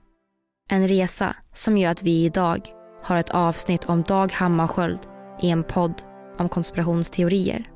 En 0.69 0.87
resa 0.87 1.35
som 1.53 1.77
gör 1.77 1.91
att 1.91 2.03
vi 2.03 2.25
idag 2.25 2.74
har 3.05 3.17
ett 3.17 3.29
avsnitt 3.29 3.85
om 3.85 4.03
Dag 4.03 4.31
Hammarskjöld 4.31 4.99
i 5.41 5.49
en 5.49 5.63
podd 5.63 5.93
om 6.37 6.49
konspirationsteorier. 6.49 7.69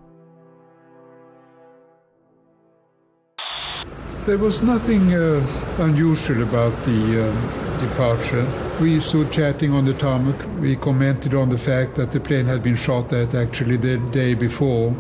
There 4.25 4.37
was 4.37 4.63
nothing 4.63 5.13
uh, 5.13 5.43
unusual 5.79 6.41
about 6.43 6.83
the 6.83 7.19
uh, 7.19 7.33
departure. 7.81 8.45
We 8.81 9.01
stood 9.01 9.31
chatting 9.31 9.73
on 9.73 9.85
the 9.85 9.93
tarmac. 9.93 10.35
We 10.61 10.75
commented 10.75 11.33
on 11.33 11.49
the 11.49 11.57
fact 11.57 11.95
that 11.95 12.11
the 12.11 12.19
plane 12.19 12.45
had 12.45 12.61
been 12.61 12.77
shot 12.77 13.13
at 13.13 13.33
actually 13.33 13.77
the 13.77 13.97
day 13.97 14.35
before 14.35 14.93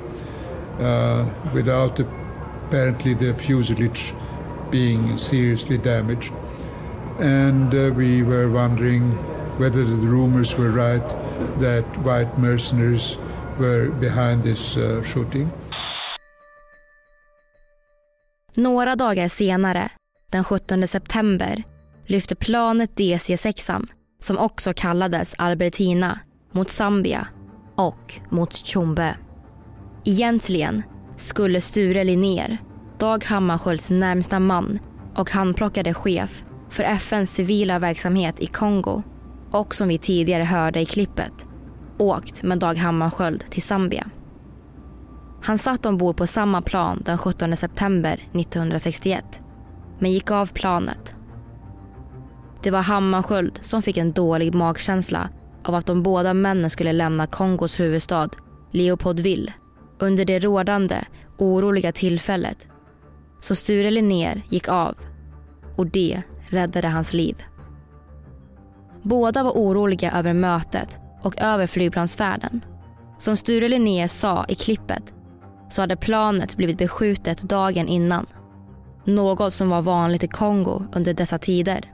uh, 0.79 1.25
without 1.53 1.99
apparently 1.99 3.13
the 3.13 3.33
fuselage 3.33 4.13
being 4.71 5.17
seriously 5.17 5.77
damaged. 5.77 6.33
And 7.19 7.73
uh, 7.73 7.91
we 7.95 8.23
were 8.23 8.49
wondering 8.49 9.17
whether 9.59 9.85
the 9.85 10.07
rumors 10.07 10.57
were 10.57 10.69
right 10.69 11.09
that 11.59 11.85
white 11.97 12.37
mercenaries 12.37 13.17
were 13.59 13.89
behind 13.99 14.43
this 14.43 14.77
uh, 14.77 15.03
shooting. 15.03 15.49
Några 18.55 18.95
dagar 18.95 19.27
senare, 19.27 19.91
den 20.31 20.43
17 20.43 20.87
september, 20.87 21.63
lyfte 22.07 22.35
planet 22.35 22.97
DC-6, 22.97 23.87
som 24.19 24.37
också 24.37 24.73
kallades 24.73 25.33
Albertina, 25.37 26.19
mot 26.51 26.69
Zambia 26.69 27.27
och 27.75 28.19
mot 28.29 28.53
Tjombe. 28.53 29.15
Egentligen 30.05 30.83
skulle 31.17 31.61
Sture 31.61 32.03
Linnér, 32.03 32.57
Dag 32.99 33.25
Hammarskjölds 33.25 33.89
närmsta 33.89 34.39
man 34.39 34.79
och 35.15 35.31
handplockade 35.31 35.93
chef 35.93 36.43
för 36.69 36.83
FNs 36.83 37.31
civila 37.31 37.79
verksamhet 37.79 38.39
i 38.39 38.47
Kongo 38.47 39.03
och 39.51 39.75
som 39.75 39.87
vi 39.87 39.97
tidigare 39.97 40.43
hörde 40.43 40.79
i 40.79 40.85
klippet, 40.85 41.47
åkt 41.97 42.43
med 42.43 42.59
Dag 42.59 42.77
Hammarskjöld 42.77 43.43
till 43.49 43.63
Zambia. 43.63 44.09
Han 45.41 45.57
satt 45.57 45.85
ombord 45.85 46.17
på 46.17 46.27
samma 46.27 46.61
plan 46.61 47.01
den 47.05 47.17
17 47.17 47.57
september 47.57 48.13
1961 48.13 49.41
men 49.99 50.11
gick 50.11 50.31
av 50.31 50.45
planet. 50.53 51.15
Det 52.63 52.71
var 52.71 52.81
Hammarskjöld 52.81 53.59
som 53.61 53.81
fick 53.81 53.97
en 53.97 54.11
dålig 54.11 54.55
magkänsla 54.55 55.29
av 55.63 55.75
att 55.75 55.85
de 55.85 56.03
båda 56.03 56.33
männen 56.33 56.69
skulle 56.69 56.93
lämna 56.93 57.27
Kongos 57.27 57.79
huvudstad 57.79 58.29
Leopoldville 58.71 59.53
under 59.99 60.25
det 60.25 60.39
rådande 60.39 60.95
oroliga 61.37 61.91
tillfället. 61.91 62.67
Så 63.39 63.55
Sture 63.55 63.91
Linnér 63.91 64.41
gick 64.49 64.67
av 64.67 64.95
och 65.75 65.87
det 65.87 66.21
räddade 66.49 66.87
hans 66.87 67.13
liv. 67.13 67.35
Båda 69.01 69.43
var 69.43 69.51
oroliga 69.51 70.11
över 70.11 70.33
mötet 70.33 70.99
och 71.21 71.41
över 71.41 71.67
flygplansfärden. 71.67 72.65
Som 73.17 73.37
Sture 73.37 73.67
Linnér 73.67 74.07
sa 74.07 74.45
i 74.47 74.55
klippet 74.55 75.13
så 75.69 75.81
hade 75.81 75.95
planet 75.95 76.57
blivit 76.57 76.77
beskjutet 76.77 77.41
dagen 77.41 77.87
innan. 77.87 78.25
Något 79.05 79.53
som 79.53 79.69
var 79.69 79.81
vanligt 79.81 80.23
i 80.23 80.27
Kongo 80.27 80.83
under 80.93 81.13
dessa 81.13 81.37
tider. 81.37 81.93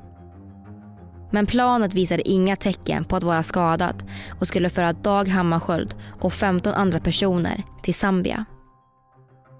Men 1.32 1.46
planet 1.46 1.94
visade 1.94 2.30
inga 2.30 2.56
tecken 2.56 3.06
på 3.06 3.16
att 3.16 3.24
vara 3.24 3.44
skadat 3.44 4.06
och 4.40 4.48
skulle 4.48 4.70
föra 4.70 4.94
Dag 4.94 5.28
Hammarskjöld 5.28 5.96
och 6.22 6.34
15 6.34 6.74
andra 6.74 7.00
personer 7.00 7.64
till 7.84 7.94
Zambia. 7.94 8.46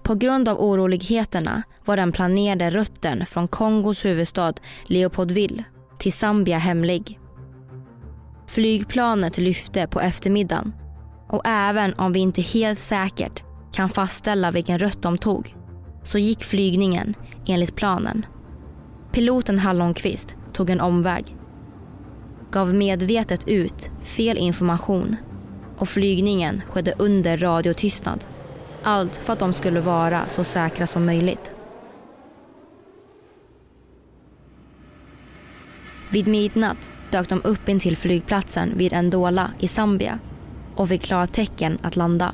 På 0.02 0.14
grund 0.14 0.48
av 0.48 0.60
oroligheterna 0.60 1.62
var 1.84 1.96
den 1.96 2.12
planerade 2.12 2.70
rutten 2.70 3.26
från 3.26 3.48
Kongos 3.48 4.04
huvudstad 4.04 4.54
Leopoldville 4.86 5.64
till 5.98 6.12
Zambia 6.12 6.58
hemlig. 6.58 7.18
Flygplanet 8.46 9.38
lyfte 9.38 9.86
på 9.86 10.00
eftermiddagen 10.00 10.74
och 11.28 11.42
även 11.44 11.94
om 11.94 12.12
vi 12.12 12.20
inte 12.20 12.42
helt 12.42 12.78
säkert 12.78 13.44
kan 13.72 13.88
fastställa 13.88 14.50
vilken 14.50 14.78
rutt 14.78 15.02
de 15.02 15.18
tog 15.18 15.56
så 16.02 16.18
gick 16.18 16.44
flygningen 16.44 17.14
enligt 17.46 17.76
planen. 17.76 18.26
Piloten 19.12 19.58
Hallonqvist 19.58 20.36
tog 20.52 20.70
en 20.70 20.80
omväg. 20.80 21.36
Gav 22.50 22.74
medvetet 22.74 23.48
ut 23.48 23.90
fel 24.02 24.38
information 24.38 25.16
och 25.76 25.88
flygningen 25.88 26.62
skedde 26.68 26.94
under 26.98 27.36
radiotystnad. 27.36 28.24
Allt 28.82 29.16
för 29.16 29.32
att 29.32 29.38
de 29.38 29.52
skulle 29.52 29.80
vara 29.80 30.26
så 30.26 30.44
säkra 30.44 30.86
som 30.86 31.06
möjligt. 31.06 31.52
Vid 36.10 36.26
midnatt 36.26 36.90
dök 37.10 37.28
de 37.28 37.40
upp 37.44 37.68
in 37.68 37.80
till 37.80 37.96
flygplatsen 37.96 38.72
vid 38.78 39.04
Ndola 39.04 39.50
i 39.58 39.68
Zambia 39.68 40.18
och 40.74 40.88
fick 40.88 41.02
klartecken 41.02 41.78
att 41.82 41.96
landa. 41.96 42.32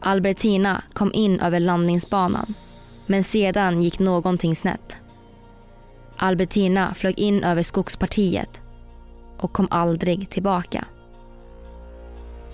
Albertina 0.00 0.82
kom 0.92 1.12
in 1.14 1.40
över 1.40 1.60
landningsbanan 1.60 2.54
men 3.06 3.24
sedan 3.24 3.82
gick 3.82 3.98
någonting 3.98 4.56
snett. 4.56 4.96
Albertina 6.16 6.94
flög 6.94 7.18
in 7.18 7.44
över 7.44 7.62
skogspartiet 7.62 8.62
och 9.38 9.52
kom 9.52 9.68
aldrig 9.70 10.30
tillbaka. 10.30 10.84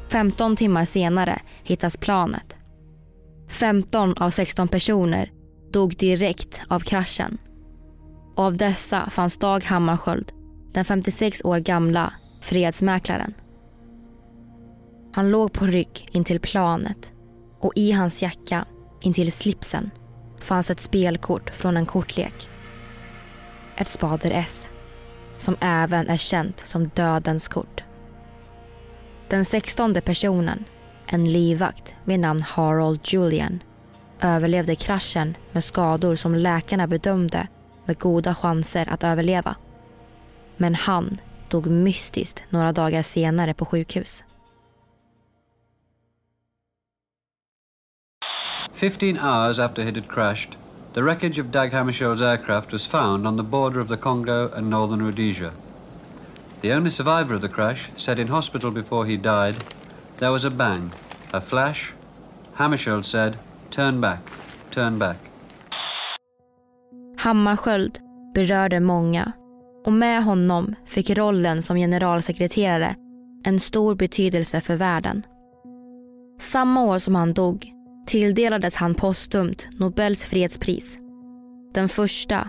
15 0.09 0.57
timmar 0.57 0.85
senare 0.85 1.41
hittas 1.63 1.97
planet. 1.97 2.57
15 3.49 4.15
av 4.19 4.31
16 4.31 4.69
personer 4.69 5.31
dog 5.73 5.97
direkt 5.97 6.63
av 6.69 6.81
kraschen. 6.81 7.39
Och 8.41 8.47
av 8.47 8.57
dessa 8.57 9.11
fanns 9.11 9.37
Dag 9.37 9.65
Hammarskjöld, 9.65 10.33
den 10.73 10.85
56 10.85 11.45
år 11.45 11.59
gamla 11.59 12.13
fredsmäklaren. 12.41 13.35
Han 15.13 15.31
låg 15.31 15.53
på 15.53 15.67
rygg 15.67 16.09
intill 16.13 16.41
planet 16.41 17.13
och 17.59 17.73
i 17.77 17.93
hans 17.93 18.23
jacka, 18.23 18.65
intill 19.01 19.33
slipsen, 19.33 19.91
fanns 20.39 20.71
ett 20.71 20.81
spelkort 20.81 21.51
från 21.51 21.77
en 21.77 21.87
kortlek. 21.87 22.49
Ett 23.77 23.89
spader 23.89 24.31
S, 24.31 24.71
som 25.37 25.57
även 25.61 26.09
är 26.09 26.17
känt 26.17 26.61
som 26.61 26.89
dödens 26.89 27.49
kort. 27.49 27.85
Den 29.29 29.45
sextonde 29.45 30.01
personen, 30.01 30.65
en 31.07 31.33
livvakt 31.33 31.95
vid 32.05 32.21
namn 32.21 32.43
Harold 32.43 33.01
Julian, 33.05 33.63
överlevde 34.21 34.75
kraschen 34.75 35.37
med 35.53 35.65
skador 35.65 36.17
som 36.17 36.35
läkarna 36.35 36.87
bedömde 36.87 37.49
med 37.91 37.99
goda 37.99 38.35
chanser 38.35 38.89
att 38.91 39.05
överleva. 39.05 39.57
Men 40.57 40.75
han 40.75 41.19
dog 41.49 41.67
mystiskt 41.67 42.43
några 42.51 42.73
dagar 42.73 43.03
senare 43.03 43.55
på 43.55 43.65
sjukhus. 43.65 44.25
15 48.73 49.19
hours 49.19 49.59
after 49.59 49.83
it 49.83 49.95
had 49.97 50.09
crashed, 50.09 50.57
the 50.93 51.03
wreckage 51.03 51.41
of 51.41 51.47
Dag 51.47 51.73
Hammarskjöld's 51.73 52.23
aircraft 52.23 52.73
was 52.73 52.87
found 52.87 53.27
on 53.27 53.37
the 53.37 53.43
border 53.43 53.81
of 53.81 53.89
the 53.89 53.97
Congo 53.97 54.51
and 54.57 54.71
northern 54.71 55.03
Rhodesia. 55.03 55.51
The 56.61 56.77
only 56.77 56.91
survivor 56.91 57.35
of 57.35 57.43
the 57.43 57.49
crash 57.49 57.91
said 57.97 58.19
in 58.19 58.29
hospital 58.29 58.71
before 58.71 59.07
he 59.07 59.17
died, 59.17 59.57
there 60.17 60.33
was 60.33 60.45
a 60.45 60.51
bang, 60.51 60.93
a 61.33 61.41
flash. 61.41 61.93
Hammarskjöld 62.55 63.05
said, 63.05 63.37
turn 63.71 64.01
back, 64.01 64.21
turn 64.71 64.99
back. 64.99 65.30
Hammarskjöld 67.21 67.99
berörde 68.35 68.81
många 68.81 69.33
och 69.85 69.93
med 69.93 70.25
honom 70.25 70.75
fick 70.87 71.11
rollen 71.11 71.63
som 71.63 71.77
generalsekreterare 71.77 72.95
en 73.45 73.61
stor 73.61 73.95
betydelse 73.95 74.61
för 74.61 74.77
världen. 74.77 75.23
Samma 76.39 76.85
år 76.85 76.99
som 76.99 77.15
han 77.15 77.33
dog 77.33 77.67
tilldelades 78.07 78.75
han 78.75 78.95
postumt 78.95 79.69
Nobels 79.79 80.25
fredspris. 80.25 80.99
Den 81.75 81.89
första 81.89 82.49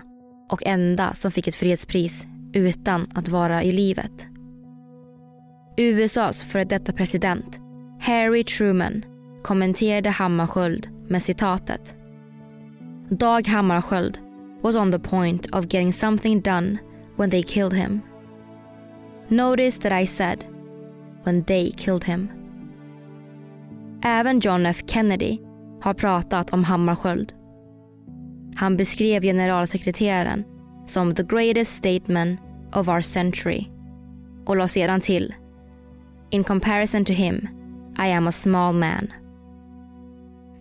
och 0.50 0.62
enda 0.66 1.14
som 1.14 1.30
fick 1.32 1.48
ett 1.48 1.54
fredspris 1.54 2.24
utan 2.54 3.06
att 3.14 3.28
vara 3.28 3.62
i 3.62 3.72
livet. 3.72 4.28
USAs 5.76 6.42
före 6.42 6.64
detta 6.64 6.92
president 6.92 7.60
Harry 8.00 8.44
Truman 8.44 9.04
kommenterade 9.42 10.10
Hammarskjöld 10.10 10.88
med 11.08 11.22
citatet. 11.22 11.96
Dag 13.08 13.48
Hammarskjöld 13.48 14.18
was 14.62 14.76
on 14.76 14.90
the 14.90 14.98
point 14.98 15.46
of 15.52 15.68
getting 15.68 15.92
something 15.92 16.40
done 16.40 16.78
when 17.16 17.30
they 17.30 17.42
killed 17.42 17.74
him. 17.74 18.00
Notice 19.28 19.78
that 19.78 19.92
I 19.92 20.06
said 20.06 20.44
when 21.24 21.44
they 21.44 21.70
killed 21.70 22.04
him. 22.04 22.30
Även 24.02 24.40
John 24.40 24.66
F 24.66 24.82
Kennedy 24.86 25.38
har 25.82 25.94
pratat 25.94 26.52
om 26.52 26.64
Hammarskjöld. 26.64 27.32
Han 28.56 28.76
beskrev 28.76 29.22
generalsekreteraren 29.22 30.44
som 30.86 31.14
the 31.14 31.22
greatest 31.22 31.76
statement 31.76 32.40
of 32.72 32.88
our 32.88 33.00
century 33.00 33.66
och 34.46 34.56
la 34.56 34.68
sedan 34.68 35.00
till 35.00 35.34
In 36.30 36.44
comparison 36.44 37.04
to 37.04 37.12
him, 37.12 37.48
I 37.98 38.12
am 38.12 38.26
a 38.26 38.32
small 38.32 38.74
man. 38.74 39.12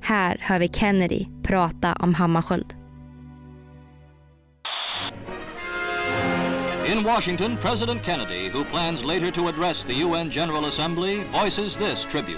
Här 0.02 0.38
hör 0.42 0.60
vi 0.60 0.68
Kennedy 0.68 1.28
prata 1.44 1.94
om 1.94 2.14
Hammarskjöld. 2.14 2.81
In 6.92 7.06
Washington, 7.06 7.56
President 7.56 8.04
Kennedy, 8.04 8.50
who 8.50 8.66
plans 8.66 9.02
later 9.02 9.32
to 9.32 9.48
address 9.48 9.86
the 9.86 9.94
UN 9.94 10.30
General 10.30 10.66
Assembly, 10.66 11.24
voices 11.32 11.78
this 11.78 12.04
tribute. 12.04 12.38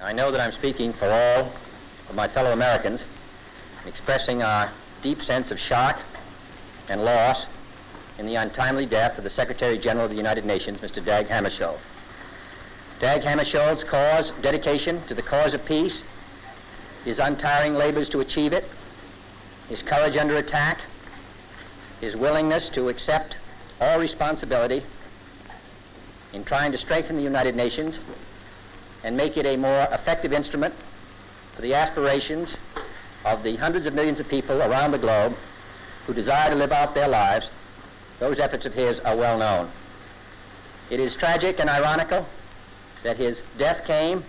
I 0.00 0.12
know 0.12 0.30
that 0.30 0.40
I'm 0.40 0.52
speaking 0.52 0.92
for 0.92 1.06
all 1.06 1.46
of 2.08 2.14
my 2.14 2.28
fellow 2.28 2.52
Americans 2.52 3.02
in 3.82 3.88
expressing 3.88 4.44
our 4.44 4.70
deep 5.02 5.22
sense 5.22 5.50
of 5.50 5.58
shock 5.58 6.00
and 6.88 7.04
loss 7.04 7.46
in 8.16 8.26
the 8.26 8.36
untimely 8.36 8.86
death 8.86 9.18
of 9.18 9.24
the 9.24 9.30
Secretary 9.30 9.76
General 9.76 10.04
of 10.04 10.12
the 10.12 10.16
United 10.16 10.44
Nations, 10.44 10.78
Mr. 10.78 11.04
Dag 11.04 11.26
Hammarskjöld. 11.26 11.80
Dag 13.00 13.22
Hammarskjöld's 13.22 13.82
cause, 13.82 14.30
dedication 14.40 15.02
to 15.08 15.14
the 15.14 15.22
cause 15.22 15.52
of 15.52 15.64
peace, 15.64 16.04
his 17.04 17.18
untiring 17.18 17.74
labors 17.74 18.08
to 18.10 18.20
achieve 18.20 18.52
it, 18.52 18.70
his 19.68 19.82
courage 19.82 20.16
under 20.16 20.36
attack, 20.36 20.78
his 22.02 22.16
willingness 22.16 22.68
to 22.68 22.88
accept 22.88 23.36
all 23.80 23.98
responsibility 24.00 24.82
in 26.32 26.44
trying 26.44 26.72
to 26.72 26.76
strengthen 26.76 27.16
the 27.16 27.22
United 27.22 27.54
Nations 27.54 28.00
and 29.04 29.16
make 29.16 29.36
it 29.36 29.46
a 29.46 29.56
more 29.56 29.86
effective 29.92 30.32
instrument 30.32 30.74
for 31.54 31.62
the 31.62 31.72
aspirations 31.72 32.56
of 33.24 33.44
the 33.44 33.54
hundreds 33.54 33.86
of 33.86 33.94
millions 33.94 34.18
of 34.18 34.28
people 34.28 34.60
around 34.62 34.90
the 34.90 34.98
globe 34.98 35.36
who 36.06 36.12
desire 36.12 36.50
to 36.50 36.56
live 36.56 36.72
out 36.72 36.92
their 36.92 37.06
lives, 37.06 37.48
those 38.18 38.40
efforts 38.40 38.66
of 38.66 38.74
his 38.74 38.98
are 39.00 39.16
well 39.16 39.38
known. 39.38 39.68
It 40.90 40.98
is 40.98 41.14
tragic 41.14 41.60
and 41.60 41.70
ironical 41.70 42.26
that 43.04 43.16
his 43.16 43.42
death 43.58 43.86
came 43.86 44.24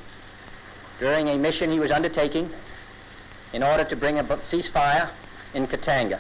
during 1.00 1.28
a 1.28 1.40
mission 1.40 1.72
he 1.72 1.80
was 1.80 1.90
undertaking 1.90 2.52
in 3.52 3.64
order 3.64 3.84
to 3.84 3.96
bring 3.96 4.20
a 4.20 4.24
ceasefire 4.24 5.10
in 5.56 5.66
Katanga. 5.66 6.20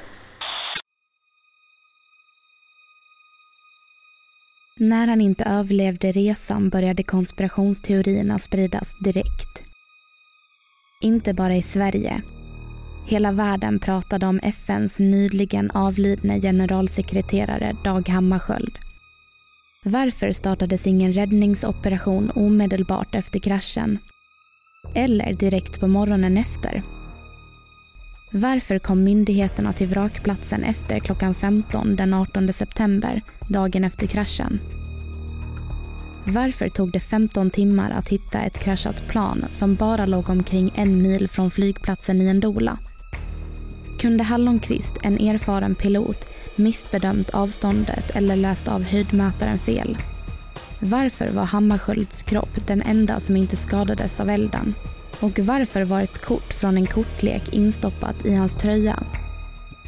När 4.83 5.07
han 5.07 5.21
inte 5.21 5.43
överlevde 5.43 6.11
resan 6.11 6.69
började 6.69 7.03
konspirationsteorierna 7.03 8.39
spridas 8.39 8.97
direkt. 8.99 9.63
Inte 11.01 11.33
bara 11.33 11.55
i 11.55 11.61
Sverige. 11.61 12.21
Hela 13.07 13.31
världen 13.31 13.79
pratade 13.79 14.25
om 14.25 14.39
FNs 14.43 14.99
nyligen 14.99 15.71
avlidne 15.71 16.41
generalsekreterare 16.41 17.75
Dag 17.83 18.09
Hammarskjöld. 18.09 18.77
Varför 19.85 20.31
startades 20.31 20.87
ingen 20.87 21.13
räddningsoperation 21.13 22.31
omedelbart 22.35 23.15
efter 23.15 23.39
kraschen? 23.39 23.97
Eller 24.95 25.33
direkt 25.33 25.79
på 25.79 25.87
morgonen 25.87 26.37
efter? 26.37 26.83
Varför 28.35 28.79
kom 28.79 29.03
myndigheterna 29.03 29.73
till 29.73 29.87
vrakplatsen 29.87 30.63
efter 30.63 30.99
klockan 30.99 31.35
15 31.35 31.95
den 31.95 32.13
18 32.13 32.53
september, 32.53 33.21
dagen 33.47 33.83
efter 33.83 34.07
kraschen? 34.07 34.59
Varför 36.25 36.69
tog 36.69 36.91
det 36.91 36.99
15 36.99 37.49
timmar 37.49 37.91
att 37.91 38.09
hitta 38.09 38.41
ett 38.41 38.59
kraschat 38.59 39.07
plan 39.07 39.45
som 39.49 39.75
bara 39.75 40.05
låg 40.05 40.29
omkring 40.29 40.71
en 40.75 41.01
mil 41.01 41.27
från 41.27 41.51
flygplatsen 41.51 42.21
i 42.21 42.33
Ndola? 42.33 42.77
Kunde 43.99 44.23
Hallonqvist, 44.23 44.97
en 45.03 45.17
erfaren 45.17 45.75
pilot, 45.75 46.27
missbedömt 46.55 47.29
avståndet 47.29 48.15
eller 48.15 48.35
läst 48.35 48.67
av 48.67 48.83
höjdmätaren 48.83 49.59
fel? 49.59 49.97
Varför 50.79 51.27
var 51.27 51.45
Hammarskjölds 51.45 52.23
kropp 52.23 52.67
den 52.67 52.81
enda 52.81 53.19
som 53.19 53.37
inte 53.37 53.55
skadades 53.55 54.19
av 54.19 54.29
elden? 54.29 54.75
Och 55.23 55.39
varför 55.39 55.83
var 55.83 56.01
ett 56.01 56.19
kort 56.19 56.53
från 56.53 56.77
en 56.77 56.87
kortlek 56.87 57.53
instoppat 57.53 58.25
i 58.25 58.35
hans 58.35 58.55
tröja? 58.55 59.03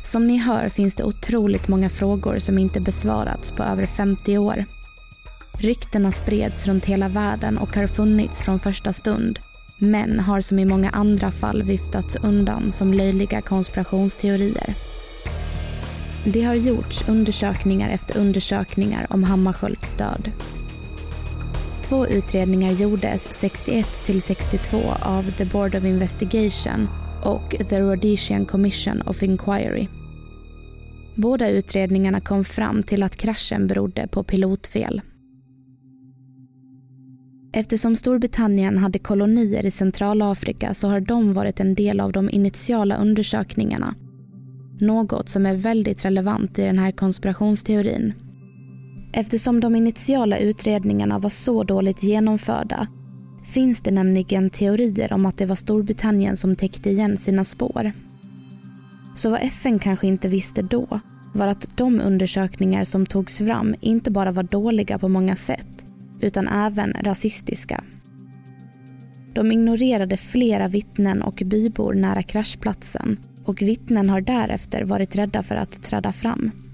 Som 0.03 0.27
ni 0.27 0.37
hör 0.37 0.69
finns 0.69 0.95
det 0.95 1.03
otroligt 1.03 1.67
många 1.67 1.89
frågor 1.89 2.39
som 2.39 2.57
inte 2.57 2.79
besvarats 2.81 3.51
på 3.51 3.63
över 3.63 3.85
50 3.85 4.37
år. 4.37 4.65
Ryktena 5.59 6.11
spreds 6.11 6.67
runt 6.67 6.85
hela 6.85 7.09
världen 7.09 7.57
och 7.57 7.75
har 7.75 7.87
funnits 7.87 8.41
från 8.41 8.59
första 8.59 8.93
stund 8.93 9.39
men 9.77 10.19
har 10.19 10.41
som 10.41 10.59
i 10.59 10.65
många 10.65 10.89
andra 10.89 11.31
fall 11.31 11.63
viftats 11.63 12.15
undan 12.15 12.71
som 12.71 12.93
löjliga 12.93 13.41
konspirationsteorier. 13.41 14.75
Det 16.25 16.43
har 16.43 16.55
gjorts 16.55 17.09
undersökningar 17.09 17.89
efter 17.89 18.17
undersökningar 18.17 19.07
om 19.09 19.23
Hammarskjölds 19.23 19.95
död. 19.95 20.31
Två 21.89 22.07
utredningar 22.07 22.71
gjordes 22.71 23.27
61 23.31 23.87
till 24.05 24.21
62 24.21 24.77
av 25.01 25.31
The 25.31 25.45
Board 25.45 25.75
of 25.75 25.83
Investigation 25.83 26.87
och 27.23 27.55
The 27.69 27.79
Rhodesian 27.79 28.45
Commission 28.45 29.01
of 29.01 29.23
Inquiry. 29.23 29.87
Båda 31.15 31.49
utredningarna 31.49 32.21
kom 32.21 32.43
fram 32.43 32.83
till 32.83 33.03
att 33.03 33.15
kraschen 33.15 33.67
berodde 33.67 34.07
på 34.07 34.23
pilotfel. 34.23 35.01
Eftersom 37.53 37.95
Storbritannien 37.95 38.77
hade 38.77 38.99
kolonier 38.99 39.65
i 39.65 39.71
Centralafrika 39.71 40.73
så 40.73 40.87
har 40.87 40.99
de 40.99 41.33
varit 41.33 41.59
en 41.59 41.75
del 41.75 41.99
av 41.99 42.11
de 42.11 42.29
initiala 42.29 42.97
undersökningarna. 42.97 43.95
Något 44.79 45.29
som 45.29 45.45
är 45.45 45.55
väldigt 45.55 46.05
relevant 46.05 46.59
i 46.59 46.63
den 46.63 46.79
här 46.79 46.91
konspirationsteorin. 46.91 48.13
Eftersom 49.17 49.59
de 49.59 49.75
initiala 49.75 50.37
utredningarna 50.37 51.19
var 51.19 51.29
så 51.29 51.63
dåligt 51.63 52.03
genomförda 52.03 52.87
finns 53.43 53.81
det 53.81 53.91
nämligen 53.91 54.49
teorier 54.49 55.13
om 55.13 55.25
att 55.25 55.37
det 55.37 55.45
var 55.45 55.55
Storbritannien 55.55 56.35
som 56.35 56.55
täckte 56.55 56.89
igen 56.89 57.17
sina 57.17 57.43
spår. 57.43 57.91
Så 59.15 59.29
vad 59.29 59.39
FN 59.43 59.79
kanske 59.79 60.07
inte 60.07 60.27
visste 60.27 60.61
då 60.61 60.99
var 61.33 61.47
att 61.47 61.67
de 61.77 62.01
undersökningar 62.01 62.83
som 62.83 63.05
togs 63.05 63.37
fram 63.37 63.75
inte 63.81 64.11
bara 64.11 64.31
var 64.31 64.43
dåliga 64.43 64.99
på 64.99 65.09
många 65.09 65.35
sätt 65.35 65.85
utan 66.21 66.47
även 66.47 66.93
rasistiska. 66.93 67.83
De 69.33 69.51
ignorerade 69.51 70.17
flera 70.17 70.67
vittnen 70.67 71.21
och 71.21 71.41
bybor 71.45 71.93
nära 71.93 72.23
kraschplatsen 72.23 73.19
och 73.45 73.61
vittnen 73.61 74.09
har 74.09 74.21
därefter 74.21 74.83
varit 74.83 75.15
rädda 75.15 75.43
för 75.43 75.55
att 75.55 75.83
träda 75.83 76.11
fram. 76.11 76.64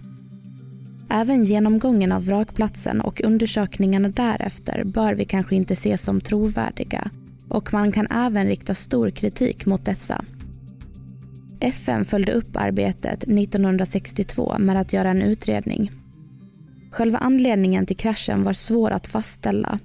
Även 1.13 1.43
genomgången 1.43 2.11
av 2.11 2.25
vrakplatsen 2.25 3.01
och 3.01 3.21
undersökningarna 3.23 4.09
därefter 4.09 4.83
bör 4.83 5.13
vi 5.13 5.25
kanske 5.25 5.55
inte 5.55 5.75
se 5.75 5.97
som 5.97 6.21
trovärdiga 6.21 7.09
och 7.49 7.73
man 7.73 7.91
kan 7.91 8.07
även 8.11 8.47
rikta 8.47 8.75
stor 8.75 9.09
kritik 9.09 9.65
mot 9.65 9.85
dessa. 9.85 10.25
FN 11.59 12.05
följde 12.05 12.31
upp 12.33 12.55
arbetet 12.55 13.23
1962 13.23 14.55
med 14.59 14.77
att 14.77 14.93
göra 14.93 15.09
en 15.09 15.21
utredning. 15.21 15.91
Själva 16.91 17.17
anledningen 17.17 17.85
till 17.85 17.97
kraschen 17.97 18.43
var 18.43 18.53
svår 18.53 18.91
att 18.91 19.07
fastställa. 19.07 19.79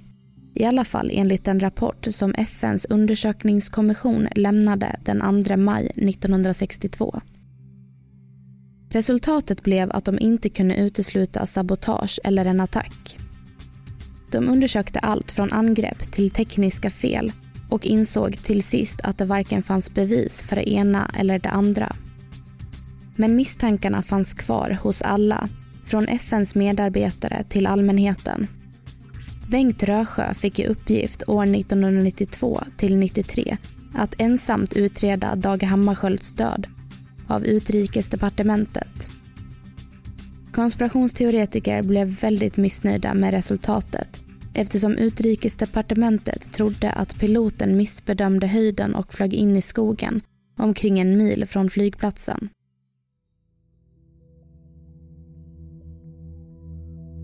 I 0.55 0.65
alla 0.65 0.85
fall 0.85 1.11
enligt 1.13 1.49
en 1.49 1.61
rapport 1.61 2.07
som 2.11 2.35
FNs 2.35 2.85
undersökningskommission 2.85 4.29
lämnade 4.35 4.97
den 5.05 5.45
2 5.45 5.57
maj 5.57 5.87
1962. 5.87 7.21
Resultatet 8.89 9.63
blev 9.63 9.93
att 9.93 10.05
de 10.05 10.19
inte 10.19 10.49
kunde 10.49 10.77
utesluta 10.77 11.47
sabotage 11.47 12.21
eller 12.25 12.45
en 12.45 12.61
attack. 12.61 13.19
De 14.31 14.49
undersökte 14.49 14.99
allt 14.99 15.31
från 15.31 15.53
angrepp 15.53 16.13
till 16.13 16.31
tekniska 16.31 16.91
fel 16.91 17.33
och 17.69 17.87
insåg 17.87 18.39
till 18.39 18.63
sist 18.63 19.01
att 19.03 19.19
det 19.19 19.25
varken 19.25 19.63
fanns 19.63 19.95
bevis 19.95 20.43
för 20.43 20.57
det 20.57 20.71
ena 20.71 21.11
eller 21.19 21.39
det 21.39 21.49
andra. 21.49 21.97
Men 23.17 23.37
misstankarna 23.37 24.03
fanns 24.03 24.35
kvar 24.35 24.79
hos 24.83 25.03
alla, 25.03 25.49
från 25.87 26.09
FNs 26.09 26.55
medarbetare 26.55 27.45
till 27.49 27.67
allmänheten. 27.67 28.47
Bengt 29.49 29.83
Rösjö 29.83 30.35
fick 30.35 30.59
i 30.59 30.67
uppgift 30.67 31.23
år 31.29 31.43
1992 31.43 32.61
till 32.77 32.97
93 32.97 33.57
att 33.95 34.15
ensamt 34.19 34.73
utreda 34.73 35.37
Dag 35.37 35.63
Hammarskjölds 35.63 36.33
död 36.33 36.67
av 37.29 37.45
Utrikesdepartementet. 37.45 39.11
Konspirationsteoretiker 40.53 41.83
blev 41.83 42.21
väldigt 42.21 42.57
missnöjda 42.57 43.15
med 43.15 43.31
resultatet 43.31 44.25
eftersom 44.55 44.93
Utrikesdepartementet 44.93 46.53
trodde 46.53 46.91
att 46.91 47.19
piloten 47.19 47.77
missbedömde 47.77 48.47
höjden 48.47 48.95
och 48.95 49.13
flög 49.13 49.35
in 49.35 49.57
i 49.57 49.63
skogen 49.63 50.21
omkring 50.59 50.99
en 50.99 51.17
mil 51.17 51.47
från 51.47 51.71
flygplatsen. 51.71 52.49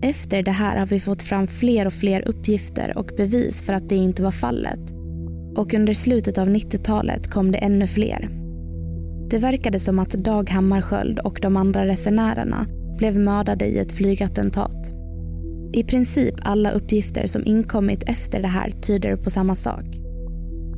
Efter 0.03 0.43
det 0.43 0.51
här 0.51 0.77
har 0.77 0.85
vi 0.85 0.99
fått 0.99 1.21
fram 1.21 1.47
fler 1.47 1.85
och 1.85 1.93
fler 1.93 2.27
uppgifter 2.27 2.97
och 2.97 3.11
bevis 3.17 3.63
för 3.63 3.73
att 3.73 3.89
det 3.89 3.95
inte 3.95 4.23
var 4.23 4.31
fallet. 4.31 4.79
Och 5.55 5.73
under 5.73 5.93
slutet 5.93 6.37
av 6.37 6.47
90-talet 6.47 7.31
kom 7.31 7.51
det 7.51 7.57
ännu 7.57 7.87
fler. 7.87 8.42
Det 9.33 9.39
verkade 9.39 9.79
som 9.79 9.99
att 9.99 10.11
Dag 10.11 10.49
Hammarskjöld 10.49 11.19
och 11.19 11.39
de 11.41 11.57
andra 11.57 11.85
resenärerna 11.85 12.67
blev 12.97 13.17
mördade 13.17 13.65
i 13.65 13.77
ett 13.77 13.91
flygattentat. 13.91 14.93
I 15.73 15.83
princip 15.83 16.35
alla 16.41 16.71
uppgifter 16.71 17.27
som 17.27 17.45
inkommit 17.45 18.03
efter 18.03 18.41
det 18.41 18.47
här 18.47 18.71
tyder 18.71 19.15
på 19.15 19.29
samma 19.29 19.55
sak. 19.55 19.85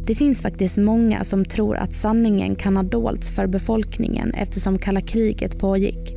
Det 0.07 0.15
finns 0.15 0.41
faktiskt 0.41 0.77
många 0.77 1.23
som 1.23 1.45
tror 1.45 1.77
att 1.77 1.93
sanningen 1.93 2.55
kan 2.55 2.75
ha 2.75 2.83
dolts 2.83 3.35
för 3.35 3.47
befolkningen 3.47 4.33
eftersom 4.33 4.79
kalla 4.79 5.01
kriget 5.01 5.59
pågick. 5.59 6.15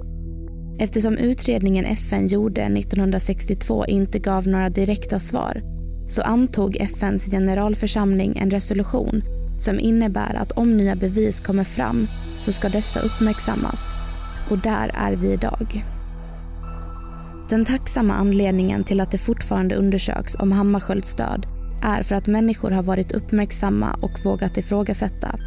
Eftersom 0.78 1.16
utredningen 1.16 1.84
FN 1.84 2.26
gjorde 2.26 2.62
1962 2.62 3.86
inte 3.86 4.18
gav 4.18 4.48
några 4.48 4.68
direkta 4.68 5.18
svar 5.18 5.62
så 6.08 6.22
antog 6.22 6.76
FNs 6.76 7.30
generalförsamling 7.30 8.36
en 8.36 8.50
resolution 8.50 9.22
som 9.58 9.80
innebär 9.80 10.34
att 10.34 10.52
om 10.52 10.76
nya 10.76 10.96
bevis 10.96 11.40
kommer 11.40 11.64
fram 11.64 12.06
så 12.44 12.52
ska 12.52 12.68
dessa 12.68 13.00
uppmärksammas. 13.00 13.92
Och 14.50 14.58
där 14.58 14.90
är 14.94 15.12
vi 15.12 15.32
idag. 15.32 15.84
Den 17.50 17.64
tacksamma 17.64 18.14
anledningen 18.14 18.84
till 18.84 19.00
att 19.00 19.10
det 19.10 19.18
fortfarande 19.18 19.74
undersöks 19.74 20.34
om 20.34 20.52
Hammarskjölds 20.52 21.14
död 21.14 21.46
är 21.84 22.02
för 22.02 22.14
att 22.14 22.26
människor 22.26 22.70
har 22.70 22.82
varit 22.82 23.12
uppmärksamma 23.12 23.98
och 24.02 24.24
vågat 24.24 24.56
ifrågasätta. 24.56 25.38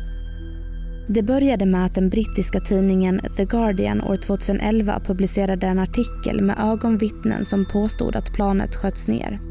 Det 1.10 1.24
började 1.24 1.66
med 1.66 1.86
att 1.86 1.96
den 1.96 2.10
brittiska 2.10 2.60
tidningen 2.60 3.22
The 3.38 3.46
Guardian 3.46 4.02
år 4.02 4.16
2011 4.16 5.00
publicerade 5.06 5.68
en 5.68 5.80
artikel 5.80 6.42
med 6.42 6.58
ögonvittnen 6.60 7.46
som 7.46 7.66
påstod 7.66 8.16
att 8.16 8.34
planet 8.34 8.76
sköts 8.76 9.08
ner. 9.08 9.51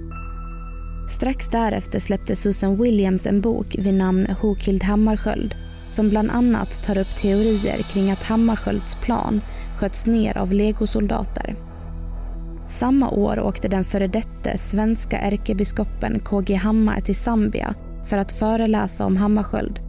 Strax 1.10 1.48
därefter 1.48 2.00
släppte 2.00 2.36
Susan 2.36 2.82
Williams 2.82 3.26
en 3.26 3.40
bok 3.40 3.76
vid 3.78 3.94
namn 3.94 4.26
Who 4.42 4.54
Killed 4.54 4.82
Hammarskjöld 4.82 5.54
som 5.88 6.08
bland 6.08 6.30
annat 6.30 6.82
tar 6.82 6.98
upp 6.98 7.16
teorier 7.16 7.82
kring 7.82 8.10
att 8.10 8.22
Hammarskjölds 8.22 8.94
plan 8.94 9.40
sköts 9.78 10.06
ner 10.06 10.38
av 10.38 10.52
legosoldater. 10.52 11.56
Samma 12.68 13.10
år 13.10 13.40
åkte 13.40 13.68
den 13.68 13.84
före 13.84 14.06
detta 14.06 14.58
svenska 14.58 15.18
ärkebiskopen 15.18 16.20
KG 16.20 16.54
Hammar 16.54 17.00
till 17.00 17.16
Zambia 17.16 17.74
för 18.04 18.16
att 18.16 18.32
föreläsa 18.32 19.06
om 19.06 19.16
Hammarskjöld. 19.16 19.80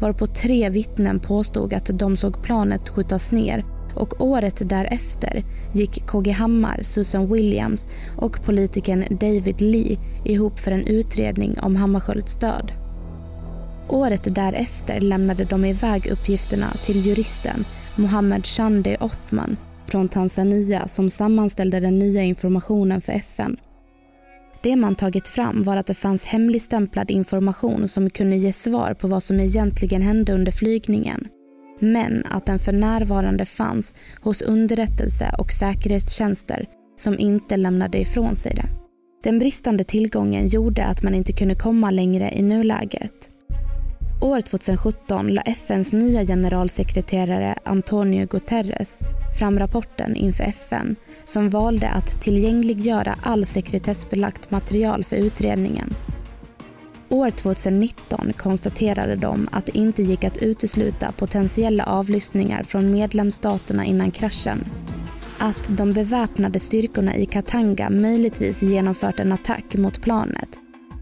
Varpå 0.00 0.26
tre 0.26 0.68
vittnen 0.68 1.20
påstod 1.20 1.74
att 1.74 1.90
de 1.98 2.16
såg 2.16 2.42
planet 2.42 2.88
skjutas 2.88 3.32
ner 3.32 3.64
och 3.96 4.20
året 4.20 4.68
därefter 4.68 5.44
gick 5.72 6.06
KG 6.06 6.30
Hammar, 6.30 6.78
Susan 6.82 7.32
Williams 7.32 7.86
och 8.16 8.44
politikern 8.44 9.04
David 9.10 9.60
Lee 9.60 9.98
ihop 10.24 10.58
för 10.58 10.72
en 10.72 10.86
utredning 10.86 11.58
om 11.60 11.76
Hammarskjölds 11.76 12.36
död. 12.36 12.72
Året 13.88 14.34
därefter 14.34 15.00
lämnade 15.00 15.44
de 15.44 15.64
iväg 15.64 16.06
uppgifterna 16.06 16.72
till 16.84 17.06
juristen 17.06 17.64
Mohammed 17.96 18.46
Shande 18.46 18.96
Othman 19.00 19.56
från 19.86 20.08
Tanzania 20.08 20.88
som 20.88 21.10
sammanställde 21.10 21.80
den 21.80 21.98
nya 21.98 22.22
informationen 22.22 23.00
för 23.00 23.12
FN. 23.12 23.56
Det 24.62 24.76
man 24.76 24.94
tagit 24.94 25.28
fram 25.28 25.62
var 25.62 25.76
att 25.76 25.86
det 25.86 25.94
fanns 25.94 26.24
hemligstämplad 26.24 27.10
information 27.10 27.88
som 27.88 28.10
kunde 28.10 28.36
ge 28.36 28.52
svar 28.52 28.94
på 28.94 29.08
vad 29.08 29.22
som 29.22 29.40
egentligen 29.40 30.02
hände 30.02 30.32
under 30.32 30.52
flygningen. 30.52 31.28
Men 31.78 32.26
att 32.26 32.46
den 32.46 32.58
för 32.58 32.72
närvarande 32.72 33.44
fanns 33.44 33.94
hos 34.20 34.42
underrättelse 34.42 35.34
och 35.38 35.52
säkerhetstjänster 35.52 36.66
som 36.98 37.18
inte 37.18 37.56
lämnade 37.56 37.98
ifrån 37.98 38.36
sig 38.36 38.54
det. 38.54 38.68
Den 39.22 39.38
bristande 39.38 39.84
tillgången 39.84 40.46
gjorde 40.46 40.84
att 40.84 41.02
man 41.02 41.14
inte 41.14 41.32
kunde 41.32 41.54
komma 41.54 41.90
längre 41.90 42.30
i 42.34 42.42
nuläget. 42.42 43.30
År 44.22 44.40
2017 44.40 45.28
la 45.28 45.42
FNs 45.42 45.92
nya 45.92 46.24
generalsekreterare 46.24 47.54
Antonio 47.64 48.26
Guterres 48.26 49.00
fram 49.38 49.58
rapporten 49.58 50.16
inför 50.16 50.44
FN 50.44 50.96
som 51.24 51.48
valde 51.48 51.88
att 51.88 52.20
tillgängliggöra 52.20 53.18
all 53.22 53.46
sekretessbelagt 53.46 54.50
material 54.50 55.04
för 55.04 55.16
utredningen. 55.16 55.94
År 57.08 57.30
2019 57.30 58.32
konstaterade 58.36 59.16
de 59.16 59.48
att 59.52 59.66
det 59.66 59.78
inte 59.78 60.02
gick 60.02 60.24
att 60.24 60.42
utesluta 60.42 61.12
potentiella 61.12 61.84
avlyssningar 61.84 62.62
från 62.62 62.90
medlemsstaterna 62.90 63.84
innan 63.84 64.10
kraschen. 64.10 64.64
Att 65.38 65.76
de 65.76 65.92
beväpnade 65.92 66.60
styrkorna 66.60 67.16
i 67.16 67.26
Katanga 67.26 67.90
möjligtvis 67.90 68.62
genomfört 68.62 69.20
en 69.20 69.32
attack 69.32 69.74
mot 69.74 70.02
planet 70.02 70.48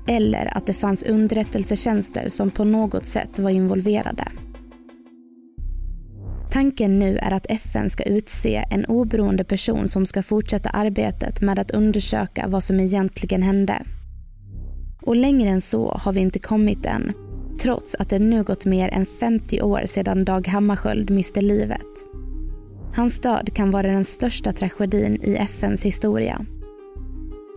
eller 0.09 0.57
att 0.57 0.67
det 0.67 0.73
fanns 0.73 1.03
underrättelsetjänster 1.03 2.29
som 2.29 2.51
på 2.51 2.65
något 2.65 3.07
sätt 3.07 3.39
var 3.39 3.51
involverade. 3.51 4.29
Tanken 6.53 6.99
nu 6.99 7.19
är 7.19 7.31
att 7.31 7.51
FN 7.51 7.91
ska 7.91 8.03
utse 8.03 8.65
en 8.71 8.85
oberoende 8.85 9.45
person 9.45 9.89
som 9.89 10.07
ska 10.07 10.23
fortsätta 10.23 10.71
arbetet 10.71 11.41
med 11.41 11.59
att 11.59 11.71
undersöka 11.71 12.47
vad 12.49 12.65
som 12.65 12.81
egentligen 12.81 13.43
hände. 13.43 13.83
Och 15.03 15.17
längre 15.17 15.49
än 15.49 15.61
så 15.61 15.99
har 16.03 16.13
vi 16.13 16.21
inte 16.21 16.39
kommit 16.39 16.87
än, 16.87 17.13
trots 17.61 17.95
att 17.95 18.09
det 18.09 18.19
nu 18.19 18.43
gått 18.43 18.65
mer 18.65 18.89
än 18.89 19.07
50 19.07 19.63
år 19.63 19.83
sedan 19.87 20.25
Dag 20.25 20.49
Hammarskjöld 20.49 21.11
miste 21.11 21.41
livet. 21.41 21.87
Hans 22.97 23.21
död 23.21 23.51
kan 23.55 23.71
vara 23.71 23.87
den 23.87 24.05
största 24.05 24.53
tragedin 24.53 25.23
i 25.23 25.35
FNs 25.35 25.85
historia. 25.85 26.47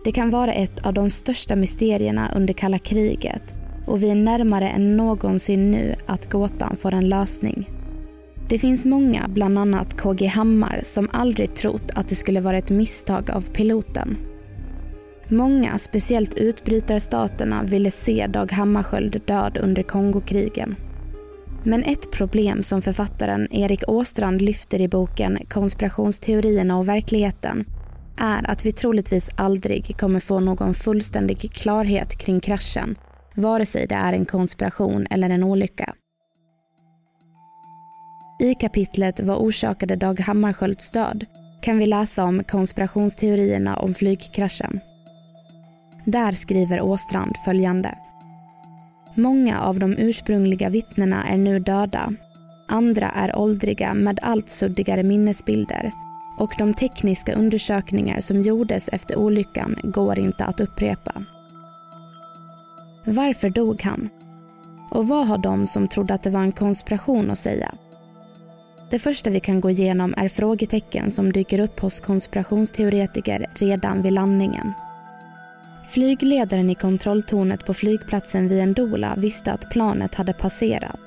Det 0.04 0.12
kan 0.12 0.30
vara 0.30 0.52
ett 0.52 0.86
av 0.86 0.94
de 0.94 1.10
största 1.10 1.56
mysterierna 1.56 2.32
under 2.36 2.54
kalla 2.54 2.78
kriget 2.78 3.54
och 3.86 4.02
vi 4.02 4.10
är 4.10 4.14
närmare 4.14 4.68
än 4.68 4.96
någonsin 4.96 5.70
nu 5.70 5.94
att 6.06 6.30
gåtan 6.30 6.76
får 6.76 6.94
en 6.94 7.08
lösning. 7.08 7.70
Det 8.48 8.58
finns 8.58 8.84
många, 8.84 9.28
bland 9.28 9.58
annat 9.58 9.96
KG 9.96 10.26
Hammar, 10.26 10.80
som 10.82 11.08
aldrig 11.12 11.54
trott 11.54 11.90
att 11.94 12.08
det 12.08 12.14
skulle 12.14 12.40
vara 12.40 12.58
ett 12.58 12.70
misstag 12.70 13.30
av 13.30 13.50
piloten. 13.50 14.16
Många, 15.28 15.78
speciellt 15.78 16.34
utbrytarstaterna, 16.34 17.62
ville 17.62 17.90
se 17.90 18.26
Dag 18.26 18.52
Hammarskjöld 18.52 19.22
död 19.26 19.58
under 19.62 19.82
Kongokrigen. 19.82 20.76
Men 21.64 21.82
ett 21.82 22.10
problem 22.10 22.62
som 22.62 22.82
författaren 22.82 23.48
Erik 23.50 23.88
Åstrand 23.88 24.42
lyfter 24.42 24.80
i 24.80 24.88
boken 24.88 25.38
Konspirationsteorierna 25.48 26.78
och 26.78 26.88
verkligheten 26.88 27.64
är 28.18 28.50
att 28.50 28.66
vi 28.66 28.72
troligtvis 28.72 29.30
aldrig 29.36 29.98
kommer 29.98 30.20
få 30.20 30.40
någon 30.40 30.74
fullständig 30.74 31.52
klarhet 31.52 32.18
kring 32.18 32.40
kraschen, 32.40 32.98
vare 33.34 33.66
sig 33.66 33.86
det 33.86 33.94
är 33.94 34.12
en 34.12 34.26
konspiration 34.26 35.06
eller 35.10 35.30
en 35.30 35.42
olycka. 35.42 35.94
I 38.40 38.54
kapitlet 38.54 39.20
Vad 39.20 39.38
orsakade 39.38 39.96
Dag 39.96 40.20
Hammarskjölds 40.20 40.90
död 40.90 41.26
kan 41.62 41.78
vi 41.78 41.86
läsa 41.86 42.24
om 42.24 42.44
konspirationsteorierna 42.44 43.76
om 43.76 43.94
flygkraschen. 43.94 44.80
Där 46.06 46.32
skriver 46.32 46.80
Åstrand 46.80 47.36
följande. 47.44 47.94
Många 49.14 49.60
av 49.60 49.78
de 49.78 49.92
ursprungliga 49.98 50.68
vittnena 50.68 51.28
är 51.28 51.36
nu 51.36 51.58
döda. 51.58 52.12
Andra 52.68 53.10
är 53.10 53.38
åldriga 53.38 53.94
med 53.94 54.18
allt 54.22 54.50
suddigare 54.50 55.02
minnesbilder 55.02 55.92
och 56.38 56.54
de 56.58 56.74
tekniska 56.74 57.34
undersökningar 57.34 58.20
som 58.20 58.40
gjordes 58.40 58.88
efter 58.88 59.18
olyckan 59.18 59.76
går 59.82 60.18
inte 60.18 60.44
att 60.44 60.60
upprepa. 60.60 61.24
Varför 63.04 63.50
dog 63.50 63.82
han? 63.82 64.08
Och 64.90 65.08
vad 65.08 65.26
har 65.26 65.38
de 65.38 65.66
som 65.66 65.88
trodde 65.88 66.14
att 66.14 66.22
det 66.22 66.30
var 66.30 66.40
en 66.40 66.52
konspiration 66.52 67.30
att 67.30 67.38
säga? 67.38 67.74
Det 68.90 68.98
första 68.98 69.30
vi 69.30 69.40
kan 69.40 69.60
gå 69.60 69.70
igenom 69.70 70.14
är 70.16 70.28
frågetecken 70.28 71.10
som 71.10 71.32
dyker 71.32 71.60
upp 71.60 71.80
hos 71.80 72.00
konspirationsteoretiker 72.00 73.46
redan 73.54 74.02
vid 74.02 74.12
landningen. 74.12 74.72
Flygledaren 75.88 76.70
i 76.70 76.74
kontrolltornet 76.74 77.66
på 77.66 77.74
flygplatsen 77.74 78.48
vid 78.48 78.68
Ndola 78.68 79.14
visste 79.16 79.52
att 79.52 79.70
planet 79.70 80.14
hade 80.14 80.32
passerat 80.32 81.00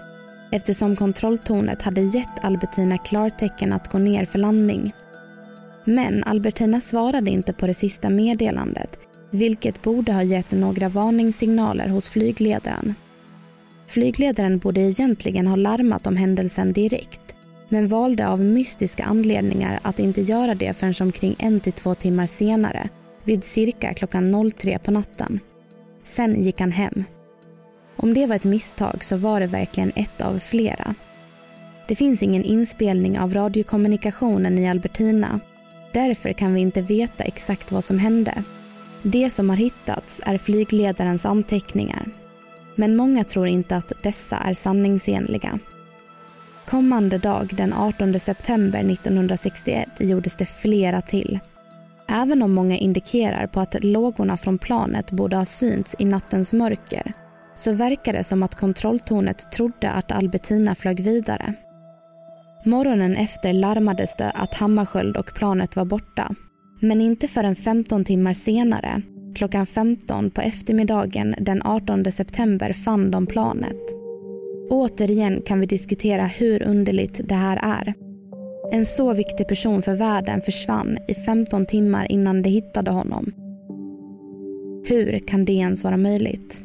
eftersom 0.51 0.95
kontrolltornet 0.95 1.81
hade 1.81 2.01
gett 2.01 2.43
Albertina 2.43 2.97
klartecken 2.97 3.73
att 3.73 3.91
gå 3.91 3.97
ner 3.97 4.25
för 4.25 4.39
landning. 4.39 4.93
Men 5.85 6.23
Albertina 6.23 6.81
svarade 6.81 7.31
inte 7.31 7.53
på 7.53 7.67
det 7.67 7.73
sista 7.73 8.09
meddelandet 8.09 8.99
vilket 9.31 9.81
borde 9.81 10.13
ha 10.13 10.23
gett 10.23 10.51
några 10.51 10.89
varningssignaler 10.89 11.87
hos 11.87 12.09
flygledaren. 12.09 12.95
Flygledaren 13.87 14.59
borde 14.59 14.81
egentligen 14.81 15.47
ha 15.47 15.55
larmat 15.55 16.07
om 16.07 16.17
händelsen 16.17 16.73
direkt 16.73 17.35
men 17.69 17.87
valde 17.87 18.27
av 18.27 18.39
mystiska 18.39 19.03
anledningar 19.03 19.79
att 19.81 19.99
inte 19.99 20.21
göra 20.21 20.55
det 20.55 20.73
förrän 20.73 21.07
omkring 21.07 21.35
en 21.39 21.59
till 21.59 21.73
två 21.73 21.95
timmar 21.95 22.25
senare 22.25 22.89
vid 23.29 23.43
cirka 23.43 23.93
klockan 23.93 24.51
03 24.51 24.79
på 24.79 24.91
natten. 24.91 25.39
Sen 26.03 26.41
gick 26.41 26.59
han 26.59 26.71
hem. 26.71 27.03
Om 27.95 28.13
det 28.13 28.25
var 28.25 28.35
ett 28.35 28.43
misstag 28.43 29.03
så 29.03 29.17
var 29.17 29.39
det 29.39 29.47
verkligen 29.47 29.91
ett 29.95 30.21
av 30.21 30.39
flera. 30.39 30.95
Det 31.87 31.95
finns 31.95 32.23
ingen 32.23 32.43
inspelning 32.43 33.19
av 33.19 33.33
radiokommunikationen 33.33 34.57
i 34.57 34.69
Albertina. 34.69 35.39
Därför 35.93 36.33
kan 36.33 36.53
vi 36.53 36.59
inte 36.61 36.81
veta 36.81 37.23
exakt 37.23 37.71
vad 37.71 37.83
som 37.83 37.99
hände. 37.99 38.43
Det 39.03 39.29
som 39.29 39.49
har 39.49 39.57
hittats 39.57 40.21
är 40.25 40.37
flygledarens 40.37 41.25
anteckningar. 41.25 42.05
Men 42.75 42.95
många 42.95 43.23
tror 43.23 43.47
inte 43.47 43.75
att 43.75 43.91
dessa 44.03 44.37
är 44.37 44.53
sanningsenliga. 44.53 45.59
Kommande 46.65 47.17
dag 47.17 47.53
den 47.53 47.73
18 47.73 48.19
september 48.19 48.79
1961 48.79 49.89
gjordes 49.99 50.35
det 50.35 50.45
flera 50.45 51.01
till. 51.01 51.39
Även 52.11 52.41
om 52.41 52.53
många 52.53 52.77
indikerar 52.77 53.47
på 53.47 53.59
att 53.59 53.83
lågorna 53.83 54.37
från 54.37 54.57
planet 54.57 55.11
borde 55.11 55.35
ha 55.35 55.45
synts 55.45 55.95
i 55.99 56.05
nattens 56.05 56.53
mörker 56.53 57.13
så 57.55 57.71
verkar 57.71 58.13
det 58.13 58.23
som 58.23 58.43
att 58.43 58.55
kontrolltornet 58.55 59.51
trodde 59.51 59.89
att 59.89 60.11
Albertina 60.11 60.75
flög 60.75 60.99
vidare. 60.99 61.53
Morgonen 62.65 63.15
efter 63.15 63.53
larmades 63.53 64.15
det 64.15 64.31
att 64.31 64.53
Hammarskjöld 64.53 65.17
och 65.17 65.33
planet 65.35 65.75
var 65.75 65.85
borta. 65.85 66.35
Men 66.81 67.01
inte 67.01 67.27
förrän 67.27 67.55
15 67.55 68.05
timmar 68.05 68.33
senare, 68.33 69.01
klockan 69.35 69.65
15 69.65 70.31
på 70.31 70.41
eftermiddagen 70.41 71.35
den 71.39 71.61
18 71.63 72.11
september 72.11 72.73
fann 72.73 73.11
de 73.11 73.27
planet. 73.27 73.81
Återigen 74.69 75.41
kan 75.41 75.59
vi 75.59 75.65
diskutera 75.65 76.25
hur 76.25 76.63
underligt 76.63 77.21
det 77.23 77.35
här 77.35 77.59
är. 77.63 78.08
En 78.71 78.85
så 78.85 79.13
viktig 79.13 79.47
person 79.47 79.81
för 79.81 79.95
världen 79.95 80.41
försvann 80.41 80.97
i 81.07 81.13
15 81.13 81.65
timmar 81.65 82.11
innan 82.11 82.41
de 82.41 82.49
hittade 82.49 82.91
honom. 82.91 83.33
Hur 84.85 85.19
kan 85.19 85.45
det 85.45 85.53
ens 85.53 85.83
vara 85.83 85.97
möjligt? 85.97 86.63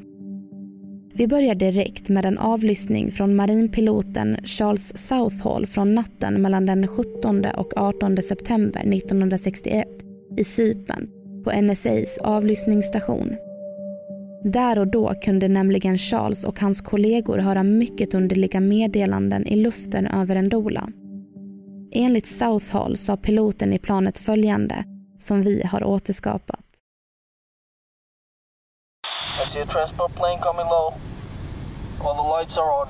Vi 1.15 1.29
börjar 1.29 1.55
direkt 1.55 2.09
med 2.09 2.25
en 2.25 2.39
avlyssning 2.39 3.11
från 3.11 3.37
marinpiloten 3.37 4.37
Charles 4.45 4.97
Southall 4.97 5.67
från 5.67 5.95
natten 5.95 6.43
mellan 6.43 6.67
den 6.67 6.89
17 6.89 7.45
och 7.57 7.73
18 7.77 8.17
september 8.17 8.81
1961 8.81 9.89
i 10.37 10.45
Cypern 10.45 11.09
på 11.45 11.53
NSAs 11.61 12.19
avlyssningsstation. 12.19 13.37
Där 14.45 14.79
och 14.79 14.87
då 14.87 15.15
kunde 15.23 15.49
nämligen 15.49 15.99
Charles 15.99 16.45
och 16.45 16.61
hans 16.61 16.81
kollegor 16.81 17.39
höra 17.39 17.63
mycket 17.63 18.15
underliga 18.15 18.61
meddelanden 18.61 19.47
i 19.47 19.57
luften 19.57 20.07
över 20.07 20.43
Ndola. 20.43 20.89
Enligt 21.97 22.27
Southall 22.27 22.97
sa 22.97 23.17
piloten 23.17 23.73
i 23.73 23.79
planet 23.79 24.19
följande, 24.19 24.85
som 25.21 25.43
vi 25.43 25.67
har 25.67 25.85
återskapat. 25.85 26.61
I 29.43 29.47
see 29.47 29.63
a 29.63 29.67
transport 29.67 30.15
plane 30.15 30.39
coming 30.41 30.67
low. 30.67 30.95
All 32.01 32.15
the 32.15 32.39
lights 32.39 32.59
are 32.59 32.71
on. 32.81 32.89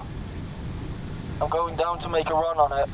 I'm 1.40 1.50
going 1.50 1.76
down 1.76 1.98
to 1.98 2.08
make 2.08 2.30
a 2.30 2.34
run 2.34 2.58
on 2.58 2.72
it. 2.82 2.90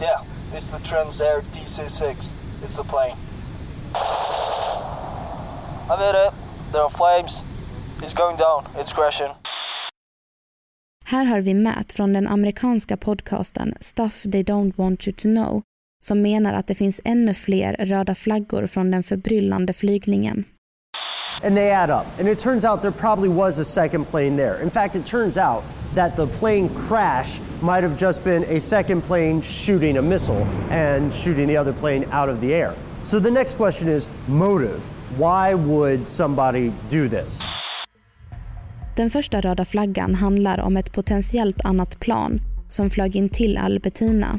Yeah, 0.00 0.22
it's 0.54 0.68
the 0.68 0.78
Transair 0.78 1.42
DC-6. 1.52 2.32
It's 2.62 2.76
the 2.76 2.84
plane. 2.84 3.16
I've 5.90 6.00
hit 6.00 6.14
it. 6.14 6.32
There 6.72 6.82
are 6.82 6.90
flames. 6.90 7.44
It's 8.02 8.14
going 8.14 8.36
down. 8.36 8.64
It's 8.76 8.92
crashing. 8.92 9.32
Här 11.08 11.24
har 11.24 11.40
vi 11.40 11.54
Matt 11.54 11.92
från 11.92 12.12
den 12.12 12.26
amerikanska 12.26 12.96
podcasten 12.96 13.74
Stuff 13.80 14.22
They 14.22 14.42
Don't 14.42 14.72
Want 14.76 15.06
You 15.06 15.16
To 15.16 15.28
Know 15.28 15.62
som 16.04 16.22
menar 16.22 16.54
att 16.54 16.66
det 16.66 16.74
finns 16.74 17.00
ännu 17.04 17.34
fler 17.34 17.76
röda 17.78 18.14
flaggor 18.14 18.66
från 18.66 18.90
den 18.90 19.02
förbryllande 19.02 19.72
flygningen. 19.72 20.44
And 21.44 21.56
they 21.56 21.70
add 21.70 21.90
up. 21.90 22.20
And 22.20 22.28
it 22.28 22.38
turns 22.38 22.64
out 22.64 22.82
there 22.82 22.92
probably 22.92 23.28
was 23.28 23.58
a 23.58 23.64
second 23.64 24.06
plane 24.06 24.36
there. 24.36 24.62
In 24.62 24.70
fact, 24.70 24.96
it 24.96 25.06
turns 25.06 25.36
out 25.36 25.64
that 25.94 26.16
the 26.16 26.26
plane 26.26 26.68
crash 26.68 27.40
might 27.60 27.82
have 27.82 27.96
just 27.98 28.24
been 28.24 28.44
a 28.56 28.60
second 28.60 29.02
plane 29.02 29.42
shooting 29.42 29.98
a 29.98 30.02
missile 30.02 30.46
and 30.70 31.14
shooting 31.14 31.48
the 31.48 31.60
other 31.60 31.72
plane 31.72 32.04
out 32.10 32.28
of 32.28 32.40
the 32.40 32.54
air. 32.54 32.72
So 33.00 33.20
the 33.20 33.30
next 33.30 33.56
question 33.56 33.88
is 33.88 34.08
motive. 34.28 34.80
Why 35.18 35.54
would 35.54 36.08
somebody 36.08 36.72
do 36.88 37.08
this? 37.08 37.44
Den 38.96 39.10
första 39.10 39.40
röda 39.40 39.64
flaggan 39.64 40.14
handlar 40.14 40.60
om 40.60 40.76
ett 40.76 40.92
potentiellt 40.92 41.64
annat 41.64 42.00
plan 42.00 42.40
som 42.68 42.90
flög 42.90 43.16
in 43.16 43.28
till 43.28 43.56
Albertina. 43.56 44.38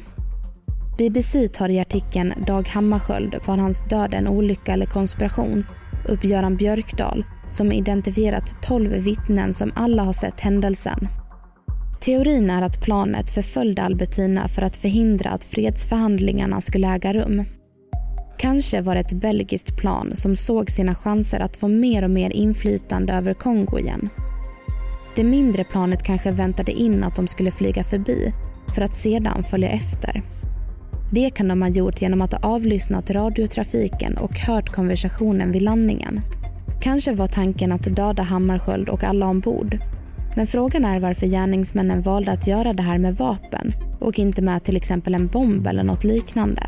BBC 0.97 1.47
tar 1.47 1.69
i 1.69 1.79
artikeln 1.79 2.33
Dag 2.47 2.67
Hammarskjöld 2.67 3.35
var 3.45 3.57
hans 3.57 3.83
död 3.89 4.13
en 4.13 4.27
olycka 4.27 4.73
eller 4.73 4.85
konspiration 4.85 5.65
upp 6.07 6.23
Göran 6.23 6.57
Björkdal 6.57 7.25
som 7.49 7.71
identifierat 7.71 8.57
12 8.61 8.91
vittnen 8.91 9.53
som 9.53 9.71
alla 9.75 10.03
har 10.03 10.13
sett 10.13 10.39
händelsen. 10.39 11.07
Teorin 12.01 12.49
är 12.49 12.61
att 12.61 12.81
planet 12.81 13.31
förföljde 13.31 13.83
Albertina 13.83 14.47
för 14.47 14.61
att 14.61 14.77
förhindra 14.77 15.29
att 15.29 15.43
fredsförhandlingarna 15.43 16.61
skulle 16.61 16.87
äga 16.87 17.13
rum. 17.13 17.43
Kanske 18.37 18.81
var 18.81 18.95
det 18.95 19.01
ett 19.01 19.13
belgiskt 19.13 19.77
plan 19.77 20.15
som 20.15 20.35
såg 20.35 20.71
sina 20.71 20.95
chanser 20.95 21.39
att 21.39 21.57
få 21.57 21.67
mer 21.67 22.03
och 22.03 22.09
mer 22.09 22.29
inflytande 22.29 23.13
över 23.13 23.33
Kongo 23.33 23.79
igen. 23.79 24.09
Det 25.17 25.23
mindre 25.23 25.63
planet 25.63 26.03
kanske 26.03 26.31
väntade 26.31 26.71
in 26.71 27.03
att 27.03 27.15
de 27.15 27.27
skulle 27.27 27.51
flyga 27.51 27.83
förbi 27.83 28.33
för 28.75 28.81
att 28.81 28.95
sedan 28.95 29.43
följa 29.43 29.69
efter. 29.69 30.23
Det 31.11 31.29
kan 31.29 31.47
de 31.47 31.61
ha 31.61 31.69
gjort 31.69 32.01
genom 32.01 32.21
att 32.21 32.33
ha 32.33 32.39
avlyssnat 32.49 33.09
radiotrafiken 33.09 34.17
och 34.17 34.39
hört 34.39 34.69
konversationen 34.69 35.51
vid 35.51 35.61
landningen. 35.61 36.21
Kanske 36.81 37.11
var 37.11 37.27
tanken 37.27 37.71
att 37.71 37.95
döda 37.95 38.23
Hammarskjöld 38.23 38.89
och 38.89 39.03
alla 39.03 39.27
ombord. 39.27 39.77
Men 40.35 40.47
frågan 40.47 40.85
är 40.85 40.99
varför 40.99 41.27
gärningsmännen 41.27 42.01
valde 42.01 42.31
att 42.31 42.47
göra 42.47 42.73
det 42.73 42.83
här 42.83 42.97
med 42.97 43.15
vapen 43.15 43.73
och 43.99 44.19
inte 44.19 44.41
med 44.41 44.63
till 44.63 44.77
exempel 44.77 45.15
en 45.15 45.27
bomb 45.27 45.67
eller 45.67 45.83
något 45.83 46.03
liknande. 46.03 46.63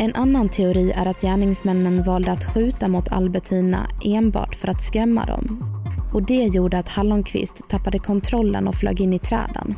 En 0.00 0.14
annan 0.14 0.48
teori 0.48 0.90
är 0.90 1.06
att 1.06 1.20
gärningsmännen 1.20 2.02
valde 2.02 2.32
att 2.32 2.54
skjuta 2.54 2.88
mot 2.88 3.12
Albertina 3.12 3.90
enbart 4.04 4.54
för 4.54 4.68
att 4.68 4.82
skrämma 4.82 5.24
dem. 5.26 5.81
Och 6.12 6.22
det 6.22 6.44
gjorde 6.54 6.78
att 6.78 6.88
Hallonqvist 6.88 7.68
tappade 7.68 7.98
kontrollen 7.98 8.68
och 8.68 8.74
flög 8.74 9.00
in 9.00 9.12
i 9.12 9.18
träden. 9.18 9.74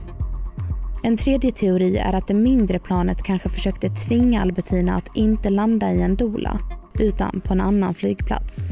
En 1.02 1.16
tredje 1.16 1.52
teori 1.52 1.96
är 1.96 2.12
att 2.12 2.26
det 2.26 2.34
mindre 2.34 2.78
planet 2.78 3.22
kanske 3.22 3.48
försökte 3.48 3.88
tvinga 3.88 4.42
Albertina 4.42 4.96
att 4.96 5.16
inte 5.16 5.50
landa 5.50 5.92
i 5.92 6.02
en 6.02 6.16
dola, 6.16 6.58
utan 7.00 7.40
på 7.40 7.52
en 7.52 7.60
annan 7.60 7.94
flygplats. 7.94 8.70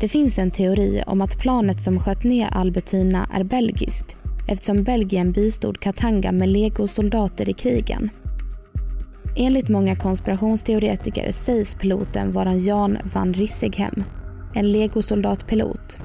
Det 0.00 0.08
finns 0.08 0.38
en 0.38 0.50
teori 0.50 1.02
om 1.06 1.20
att 1.20 1.38
planet 1.38 1.82
som 1.82 2.00
sköt 2.00 2.24
ner 2.24 2.48
Albertina 2.52 3.28
är 3.32 3.44
belgiskt 3.44 4.16
eftersom 4.48 4.82
Belgien 4.82 5.32
bistod 5.32 5.80
Katanga 5.80 6.32
med 6.32 6.48
legosoldater 6.48 7.48
i 7.48 7.52
krigen. 7.52 8.10
Enligt 9.36 9.68
många 9.68 9.96
konspirationsteoretiker 9.96 11.32
sägs 11.32 11.74
piloten 11.74 12.32
vara 12.32 12.54
Jan 12.54 12.98
van 13.14 13.34
Rissighem, 13.34 14.04
en 14.54 14.72
legosoldatpilot. 14.72 15.98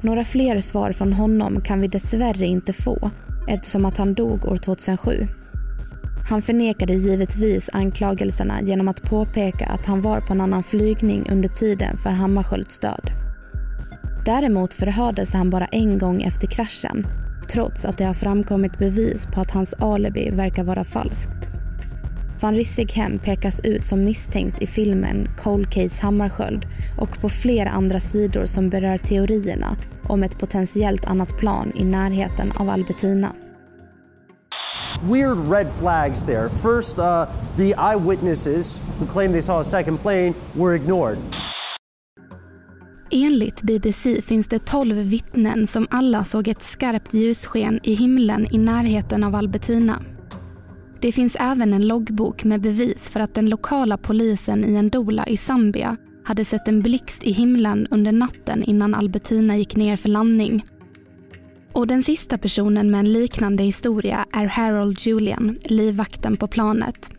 Några 0.00 0.24
fler 0.24 0.60
svar 0.60 0.92
från 0.92 1.12
honom 1.12 1.60
kan 1.60 1.80
vi 1.80 1.88
dessvärre 1.88 2.46
inte 2.46 2.72
få 2.72 3.10
eftersom 3.48 3.84
att 3.84 3.96
han 3.96 4.14
dog 4.14 4.44
år 4.44 4.56
2007. 4.56 5.26
Han 6.28 6.42
förnekade 6.42 6.94
givetvis 6.94 7.70
anklagelserna 7.72 8.62
genom 8.62 8.88
att 8.88 9.02
påpeka 9.02 9.66
att 9.66 9.86
han 9.86 10.02
var 10.02 10.20
på 10.20 10.32
en 10.32 10.40
annan 10.40 10.62
flygning 10.62 11.30
under 11.30 11.48
tiden 11.48 11.96
för 11.96 12.10
Hammarskjölds 12.10 12.78
död. 12.78 13.10
Däremot 14.24 14.74
förhördes 14.74 15.32
han 15.32 15.50
bara 15.50 15.66
en 15.66 15.98
gång 15.98 16.22
efter 16.22 16.46
kraschen 16.46 17.06
trots 17.48 17.84
att 17.84 17.98
det 17.98 18.04
har 18.04 18.14
framkommit 18.14 18.78
bevis 18.78 19.26
på 19.26 19.40
att 19.40 19.50
hans 19.50 19.74
alibi 19.74 20.30
verkar 20.30 20.64
vara 20.64 20.84
falskt. 20.84 21.47
Van 22.40 22.54
Rissighem 22.54 23.18
pekas 23.18 23.60
ut 23.64 23.86
som 23.86 24.04
misstänkt 24.04 24.62
i 24.62 24.66
filmen 24.66 25.28
Cold 25.36 25.70
Case 25.70 26.02
Hammarskjöld 26.02 26.66
och 26.98 27.20
på 27.20 27.28
flera 27.28 27.70
andra 27.70 28.00
sidor 28.00 28.46
som 28.46 28.70
berör 28.70 28.98
teorierna 28.98 29.76
om 30.08 30.22
ett 30.22 30.38
potentiellt 30.38 31.04
annat 31.04 31.38
plan 31.38 31.72
i 31.76 31.84
närheten 31.84 32.52
av 32.52 32.70
Albertina. 32.70 33.32
Weird 35.02 35.50
red 35.50 35.70
flags 35.80 36.24
there. 36.24 36.48
First, 36.48 36.98
uh, 36.98 37.24
the 37.56 37.74
eyewitnesses 37.78 38.80
who 38.98 39.06
claimed 39.06 39.34
they 39.34 39.42
saw 39.42 39.60
a 39.60 39.64
second 39.64 40.00
plane 40.00 40.34
were 40.52 40.76
ignored. 40.76 41.18
Enligt 43.10 43.62
BBC 43.62 44.22
finns 44.22 44.48
det 44.48 44.58
12 44.58 44.96
vittnen 44.96 45.66
som 45.66 45.86
alla 45.90 46.24
såg 46.24 46.48
ett 46.48 46.62
skarpt 46.62 47.14
ljussken 47.14 47.80
i 47.82 47.94
himlen 47.94 48.54
i 48.54 48.58
närheten 48.58 49.24
av 49.24 49.34
Albertina. 49.34 50.02
Det 51.00 51.12
finns 51.12 51.36
även 51.40 51.74
en 51.74 51.86
loggbok 51.86 52.44
med 52.44 52.60
bevis 52.60 53.08
för 53.08 53.20
att 53.20 53.34
den 53.34 53.48
lokala 53.48 53.96
polisen 53.96 54.64
i 54.64 54.82
Ndola 54.82 55.26
i 55.26 55.36
Zambia 55.36 55.96
hade 56.24 56.44
sett 56.44 56.68
en 56.68 56.82
blixt 56.82 57.24
i 57.24 57.32
himlen 57.32 57.86
under 57.90 58.12
natten 58.12 58.62
innan 58.62 58.94
Albertina 58.94 59.56
gick 59.56 59.76
ner 59.76 59.96
för 59.96 60.08
landning. 60.08 60.66
Och 61.72 61.86
den 61.86 62.02
sista 62.02 62.38
personen 62.38 62.90
med 62.90 63.00
en 63.00 63.12
liknande 63.12 63.62
historia 63.62 64.26
är 64.32 64.46
Harold 64.46 65.00
Julian, 65.00 65.58
livvakten 65.64 66.36
på 66.36 66.48
planet. 66.48 67.10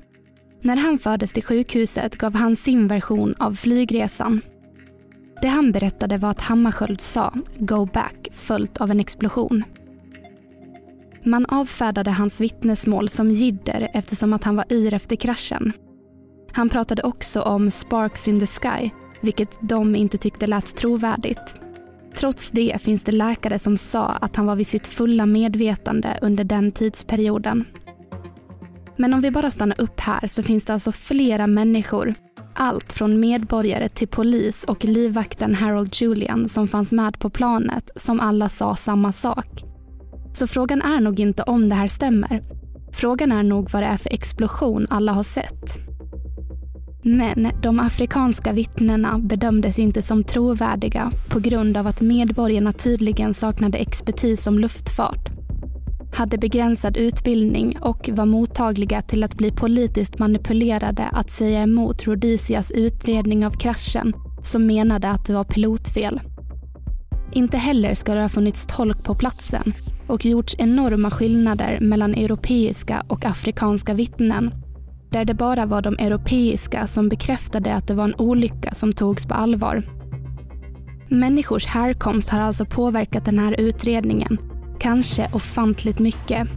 När 0.62 0.76
han 0.76 0.98
fördes 0.98 1.34
till 1.34 1.44
sjukhuset 1.44 2.16
gav 2.18 2.36
han 2.36 2.56
sin 2.56 2.88
version 2.88 3.36
av 3.38 3.54
flygresan. 3.54 4.42
Det 5.42 5.48
han 5.48 5.72
berättade 5.72 6.18
var 6.18 6.30
att 6.30 6.42
Hammarskjöld 6.42 7.02
sa 7.02 7.34
“Go 7.58 7.86
back” 7.86 8.28
följt 8.32 8.78
av 8.78 8.92
en 8.92 9.00
explosion. 9.00 9.64
Man 11.24 11.46
avfärdade 11.46 12.12
hans 12.12 12.42
vittnesmål 12.42 13.10
som 13.10 13.32
jidder 13.32 13.90
eftersom 13.94 14.34
att 14.34 14.44
han 14.44 14.56
var 14.56 14.66
yr 14.74 14.94
efter 14.94 15.16
kraschen. 15.16 15.74
Han 16.52 16.70
pratade 16.70 17.04
också 17.04 17.42
om 17.42 17.72
“sparks 17.72 18.28
in 18.28 18.40
the 18.40 18.48
sky” 18.48 18.90
vilket 19.22 19.58
de 19.62 19.96
inte 19.96 20.18
tyckte 20.18 20.48
lät 20.48 20.76
trovärdigt. 20.76 21.56
Trots 22.16 22.52
det 22.52 22.82
finns 22.82 23.04
det 23.04 23.12
läkare 23.12 23.60
som 23.60 23.78
sa 23.78 24.06
att 24.06 24.36
han 24.36 24.46
var 24.46 24.56
vid 24.56 24.68
sitt 24.68 24.88
fulla 24.88 25.26
medvetande 25.26 26.20
under 26.22 26.44
den 26.44 26.72
tidsperioden. 26.72 27.66
Men 28.96 29.14
om 29.14 29.22
vi 29.22 29.32
bara 29.32 29.52
stannar 29.52 29.82
upp 29.82 30.00
här 30.00 30.28
så 30.28 30.44
finns 30.44 30.66
det 30.66 30.74
alltså 30.74 30.92
flera 30.92 31.48
människor, 31.48 32.14
allt 32.54 32.94
från 32.94 33.20
medborgare 33.20 33.90
till 33.90 34.08
polis 34.08 34.64
och 34.64 34.86
livvakten 34.86 35.56
Harold 35.56 35.96
Julian 35.96 36.50
som 36.50 36.68
fanns 36.68 36.92
med 36.92 37.20
på 37.20 37.30
planet, 37.30 37.90
som 37.96 38.20
alla 38.20 38.50
sa 38.50 38.76
samma 38.76 39.12
sak. 39.12 39.69
Så 40.34 40.48
frågan 40.48 40.82
är 40.82 41.02
nog 41.02 41.20
inte 41.20 41.44
om 41.44 41.70
det 41.70 41.76
här 41.76 41.88
stämmer. 41.88 42.44
Frågan 42.94 43.32
är 43.32 43.44
nog 43.44 43.70
vad 43.72 43.82
det 43.82 43.88
är 43.88 43.98
för 43.98 44.14
explosion 44.14 44.88
alla 44.90 45.12
har 45.12 45.24
sett. 45.24 45.78
Men 47.04 47.52
de 47.62 47.80
afrikanska 47.80 48.54
vittnena 48.54 49.20
bedömdes 49.20 49.80
inte 49.80 50.02
som 50.02 50.24
trovärdiga 50.24 51.12
på 51.30 51.40
grund 51.40 51.78
av 51.78 51.88
att 51.88 52.02
medborgarna 52.02 52.74
tydligen 52.74 53.34
saknade 53.34 53.78
expertis 53.78 54.48
om 54.48 54.60
luftfart, 54.60 55.30
hade 56.14 56.38
begränsad 56.38 56.98
utbildning 56.98 57.78
och 57.82 58.10
var 58.14 58.26
mottagliga 58.26 59.02
till 59.02 59.24
att 59.24 59.36
bli 59.36 59.52
politiskt 59.52 60.20
manipulerade 60.20 61.04
att 61.04 61.32
säga 61.32 61.62
emot 61.62 62.08
Rhodesias 62.08 62.72
utredning 62.72 63.46
av 63.46 63.52
kraschen 63.52 64.14
som 64.44 64.66
menade 64.66 65.10
att 65.10 65.26
det 65.26 65.34
var 65.34 65.44
pilotfel. 65.44 66.22
Inte 67.32 67.58
heller 67.58 67.94
ska 67.94 68.14
det 68.14 68.22
ha 68.22 68.30
funnits 68.30 68.66
tolk 68.66 69.04
på 69.04 69.16
platsen 69.16 69.74
och 70.10 70.26
gjorts 70.26 70.56
enorma 70.58 71.12
skillnader 71.12 71.80
mellan 71.82 72.14
europeiska 72.14 73.04
och 73.08 73.26
afrikanska 73.26 73.94
vittnen 73.94 74.52
där 75.10 75.26
det 75.26 75.34
bara 75.34 75.66
var 75.66 75.82
de 75.82 75.98
europeiska 76.00 76.88
som 76.88 77.10
bekräftade 77.10 77.76
att 77.76 77.88
det 77.88 77.96
var 77.96 78.04
en 78.04 78.16
olycka 78.16 78.74
som 78.74 78.92
togs 78.92 79.26
på 79.26 79.34
allvar. 79.34 79.84
Människors 81.08 81.66
härkomst 81.66 82.30
har 82.30 82.40
alltså 82.40 82.66
påverkat 82.66 83.26
den 83.26 83.40
här 83.40 83.60
utredningen, 83.60 84.38
kanske 84.80 85.30
ofantligt 85.34 86.00
mycket. 86.00 86.48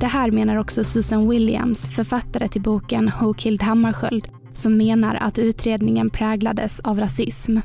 Det 0.00 0.06
här 0.06 0.30
menar 0.30 0.56
också 0.56 0.84
Susan 0.84 1.28
Williams, 1.28 1.88
författare 1.88 2.48
till 2.48 2.62
boken 2.62 3.10
Who 3.20 3.34
Killed 3.34 3.62
Hammarskjöld, 3.62 4.28
som 4.54 4.76
menar 4.76 5.14
att 5.14 5.38
utredningen 5.38 6.10
präglades 6.10 6.80
av 6.80 7.00
rasism. 7.00 7.58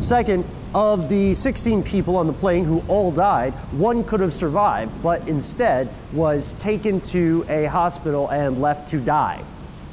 Second, 0.00 0.44
of 0.74 1.08
the 1.08 1.34
16 1.34 1.82
people 1.82 2.16
on 2.16 2.26
the 2.26 2.32
plane 2.32 2.64
who 2.64 2.82
all 2.88 3.12
died, 3.12 3.52
one 3.78 4.04
could 4.04 4.20
have 4.20 4.32
survived, 4.32 4.90
but 5.02 5.28
instead 5.28 5.88
was 6.12 6.54
taken 6.54 7.00
to 7.00 7.44
a 7.48 7.66
hospital 7.66 8.28
and 8.30 8.58
left 8.60 8.88
to 8.90 8.96
die. 8.96 9.38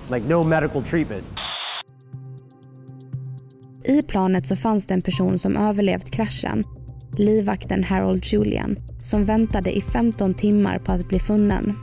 Like 0.09 0.27
no 0.27 0.43
medical 0.43 0.81
treatment. 0.81 1.23
I 3.83 4.01
planet 4.01 4.47
så 4.47 4.55
fanns 4.55 4.85
det 4.85 4.93
en 4.93 5.01
person 5.01 5.37
som 5.37 5.57
överlevt 5.57 6.11
kraschen. 6.11 6.63
Livvakten 7.17 7.83
Harold 7.83 8.25
Julian, 8.25 8.75
som 9.03 9.25
väntade 9.25 9.77
i 9.77 9.81
15 9.81 10.33
timmar 10.33 10.79
på 10.79 10.91
att 10.91 11.09
bli 11.09 11.19
funnen. 11.19 11.75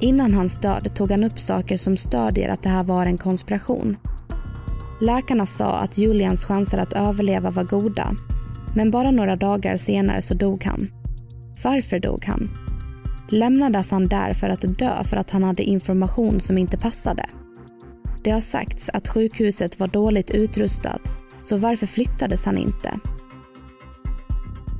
Innan 0.00 0.34
hans 0.34 0.58
död 0.58 0.94
tog 0.94 1.10
han 1.10 1.24
upp 1.24 1.38
saker 1.38 1.76
som 1.76 1.96
stödjer 1.96 2.48
att 2.48 2.62
det 2.62 2.68
här 2.68 2.84
var 2.84 3.06
en 3.06 3.18
konspiration. 3.18 3.96
Läkarna 5.00 5.46
sa 5.46 5.78
att 5.78 5.98
Julians 5.98 6.44
chanser 6.44 6.78
att 6.78 6.92
överleva 6.92 7.50
var 7.50 7.64
goda. 7.64 8.14
Men 8.74 8.90
bara 8.90 9.10
några 9.10 9.36
dagar 9.36 9.76
senare 9.76 10.22
så 10.22 10.34
dog 10.34 10.64
han. 10.64 10.90
Varför 11.64 11.98
dog 11.98 12.24
han? 12.24 12.50
Lämnades 13.30 13.90
han 13.90 14.08
där 14.08 14.32
för 14.32 14.48
att 14.48 14.78
dö 14.78 15.04
för 15.04 15.16
att 15.16 15.30
han 15.30 15.44
hade 15.44 15.62
information 15.62 16.40
som 16.40 16.58
inte 16.58 16.78
passade? 16.78 17.26
Det 18.24 18.30
har 18.30 18.40
sagts 18.40 18.90
att 18.92 19.08
sjukhuset 19.08 19.80
var 19.80 19.88
dåligt 19.88 20.30
utrustat, 20.30 21.00
så 21.42 21.56
varför 21.56 21.86
flyttades 21.86 22.44
han 22.44 22.58
inte? 22.58 23.00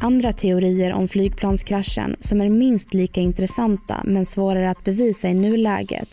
Andra 0.01 0.33
teorier 0.33 0.93
om 0.93 1.09
flygplanskraschen 1.09 2.17
som 2.21 2.41
är 2.41 2.51
minst 2.51 2.95
lika 2.95 3.21
intressanta 3.21 4.03
men 4.05 4.27
svårare 4.27 4.71
att 4.71 4.85
bevisa 4.85 5.29
i 5.29 5.35
nuläget 5.35 6.09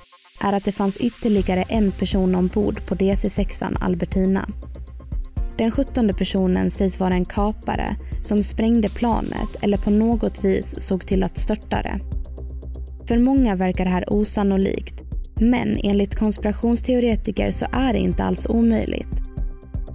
är 0.46 0.54
att 0.54 0.64
det 0.64 0.72
fanns 0.72 0.98
ytterligare 0.98 1.62
en 1.62 1.92
person 1.92 2.36
ombord 2.36 2.86
på 2.86 2.96
DC-6 2.96 3.78
Albertina. 3.80 4.50
Den 5.58 5.72
sjuttonde 5.72 6.14
personen 6.14 6.72
sägs 6.72 7.00
vara 7.00 7.14
en 7.14 7.26
kapare 7.26 7.96
som 8.22 8.44
sprängde 8.44 8.90
planet 8.90 9.50
eller 9.62 9.78
på 9.78 9.90
något 9.90 10.44
vis 10.44 10.76
såg 10.80 11.08
till 11.08 11.24
att 11.24 11.38
störta 11.38 11.82
det. 11.82 12.00
För 13.08 13.18
många 13.18 13.56
verkar 13.56 13.86
det 13.86 13.92
här 13.92 14.14
osannolikt 14.14 15.04
men 15.40 15.78
enligt 15.84 16.16
konspirationsteoretiker 16.16 17.52
så 17.52 17.66
är 17.72 17.94
det 17.94 18.00
inte 18.00 18.24
alls 18.24 18.48
omöjligt. 18.50 19.22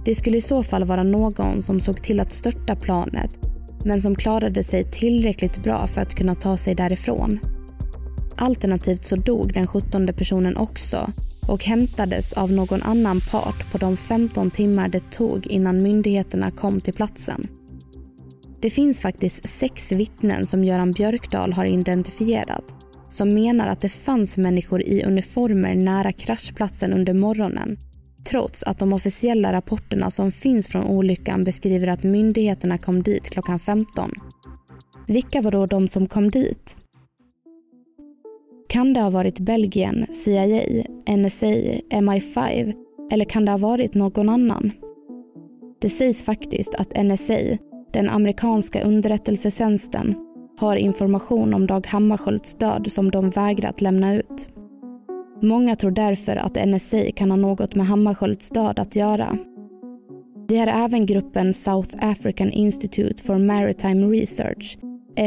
Det 0.05 0.15
skulle 0.15 0.37
i 0.37 0.41
så 0.41 0.63
fall 0.63 0.83
vara 0.83 1.03
någon 1.03 1.61
som 1.61 1.79
såg 1.79 2.03
till 2.03 2.19
att 2.19 2.31
störta 2.31 2.75
planet 2.75 3.39
men 3.85 4.01
som 4.01 4.15
klarade 4.15 4.63
sig 4.63 4.83
tillräckligt 4.83 5.63
bra 5.63 5.87
för 5.87 6.01
att 6.01 6.15
kunna 6.15 6.35
ta 6.35 6.57
sig 6.57 6.75
därifrån. 6.75 7.39
Alternativt 8.41 9.03
så 9.03 9.15
dog 9.15 9.53
den 9.53 9.67
17 9.67 10.07
personen 10.07 10.57
också 10.57 11.11
och 11.47 11.63
hämtades 11.65 12.33
av 12.33 12.51
någon 12.51 12.81
annan 12.81 13.21
part 13.31 13.71
på 13.71 13.77
de 13.77 13.97
15 13.97 14.51
timmar 14.51 14.89
det 14.89 15.11
tog 15.11 15.47
innan 15.47 15.83
myndigheterna 15.83 16.51
kom 16.51 16.81
till 16.81 16.93
platsen. 16.93 17.47
Det 18.61 18.69
finns 18.69 19.01
faktiskt 19.01 19.49
sex 19.49 19.91
vittnen 19.91 20.45
som 20.45 20.63
Göran 20.63 20.91
Björkdal 20.91 21.53
har 21.53 21.65
identifierat 21.65 22.63
som 23.09 23.29
menar 23.29 23.67
att 23.67 23.81
det 23.81 23.89
fanns 23.89 24.37
människor 24.37 24.81
i 24.81 25.03
uniformer 25.03 25.75
nära 25.75 26.11
kraschplatsen 26.11 26.93
under 26.93 27.13
morgonen 27.13 27.79
trots 28.29 28.63
att 28.63 28.79
de 28.79 28.93
officiella 28.93 29.53
rapporterna 29.53 30.09
som 30.09 30.31
finns 30.31 30.67
från 30.67 30.83
olyckan 30.83 31.43
beskriver 31.43 31.87
att 31.87 32.03
myndigheterna 32.03 32.77
kom 32.77 33.03
dit 33.03 33.29
klockan 33.29 33.59
15. 33.59 34.11
Vilka 35.07 35.41
var 35.41 35.51
då 35.51 35.65
de 35.65 35.87
som 35.87 36.07
kom 36.07 36.29
dit? 36.29 36.77
Kan 38.71 38.93
det 38.93 38.99
ha 38.99 39.09
varit 39.09 39.39
Belgien, 39.39 40.05
CIA, 40.11 40.63
NSA, 41.09 41.47
MI5 41.89 42.73
eller 43.11 43.25
kan 43.25 43.45
det 43.45 43.51
ha 43.51 43.57
varit 43.57 43.93
någon 43.93 44.29
annan? 44.29 44.71
Det 45.81 45.89
sägs 45.89 46.23
faktiskt 46.23 46.75
att 46.75 47.03
NSA, 47.03 47.57
den 47.93 48.09
amerikanska 48.09 48.83
underrättelsetjänsten, 48.83 50.15
har 50.59 50.75
information 50.75 51.53
om 51.53 51.67
Dag 51.67 51.87
Hammarskjölds 51.87 52.53
död 52.55 52.91
som 52.91 53.11
de 53.11 53.29
vägrat 53.29 53.81
lämna 53.81 54.15
ut. 54.15 54.49
Många 55.41 55.75
tror 55.75 55.91
därför 55.91 56.35
att 56.35 56.67
NSA 56.67 57.11
kan 57.15 57.31
ha 57.31 57.37
något 57.37 57.75
med 57.75 57.87
Hammarskjölds 57.87 58.49
död 58.49 58.79
att 58.79 58.95
göra. 58.95 59.37
Det 60.47 60.57
är 60.57 60.85
även 60.85 61.05
gruppen 61.05 61.53
South 61.53 61.95
African 61.99 62.51
Institute 62.51 63.23
for 63.23 63.37
Maritime 63.37 64.07
Research, 64.07 64.77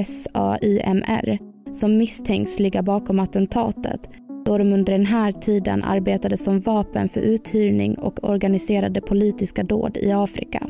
SAIMR, 0.04 1.53
som 1.74 1.96
misstänks 1.96 2.58
ligga 2.58 2.82
bakom 2.82 3.20
attentatet 3.20 4.08
då 4.44 4.58
de 4.58 4.72
under 4.72 4.92
den 4.92 5.06
här 5.06 5.32
tiden 5.32 5.84
arbetade 5.84 6.36
som 6.36 6.60
vapen 6.60 7.08
för 7.08 7.20
uthyrning 7.20 7.94
och 7.94 8.28
organiserade 8.28 9.00
politiska 9.00 9.62
dåd 9.62 9.96
i 9.96 10.12
Afrika. 10.12 10.66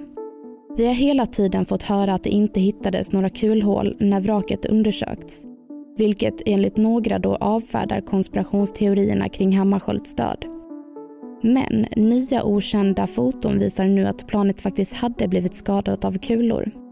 Vi 0.77 0.87
har 0.87 0.95
hela 0.95 1.27
tiden 1.27 1.67
fått 1.67 1.83
höra 1.83 2.15
att 2.15 2.23
det 2.23 2.31
inte 2.31 2.61
hittades 2.61 3.13
några 3.13 3.31
kulhål 3.31 3.97
när 4.01 4.21
vraket 4.21 4.67
undersökts, 4.67 5.45
vilket 5.97 6.43
enligt 6.47 6.77
några 6.77 7.19
då 7.19 7.37
avfärdar 7.37 8.01
konspirationsteorierna 8.01 9.29
kring 9.29 9.57
Hammarskjölds 9.57 10.15
död. 10.15 10.45
Men 11.43 11.87
nya 11.97 12.45
okända 12.45 13.07
foton 13.07 13.59
visar 13.59 13.85
nu 13.85 14.07
att 14.07 14.27
planet 14.27 14.61
faktiskt 14.61 14.95
hade 14.95 15.29
blivit 15.29 15.55
skadat 15.55 16.05
av 16.05 16.19
kulor. 16.19 16.84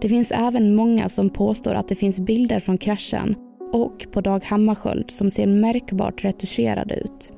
Det 0.00 0.08
finns 0.08 0.30
även 0.30 0.74
många 0.74 1.08
som 1.08 1.30
påstår 1.30 1.74
att 1.74 1.88
det 1.88 1.94
finns 1.94 2.20
bilder 2.20 2.60
från 2.60 2.78
kraschen 2.78 3.34
och 3.72 4.06
på 4.12 4.20
Dag 4.20 4.44
Hammarskjöld 4.44 5.10
som 5.10 5.30
ser 5.30 5.46
märkbart 5.46 6.24
retuscherade 6.24 6.94
ut. 6.94 7.32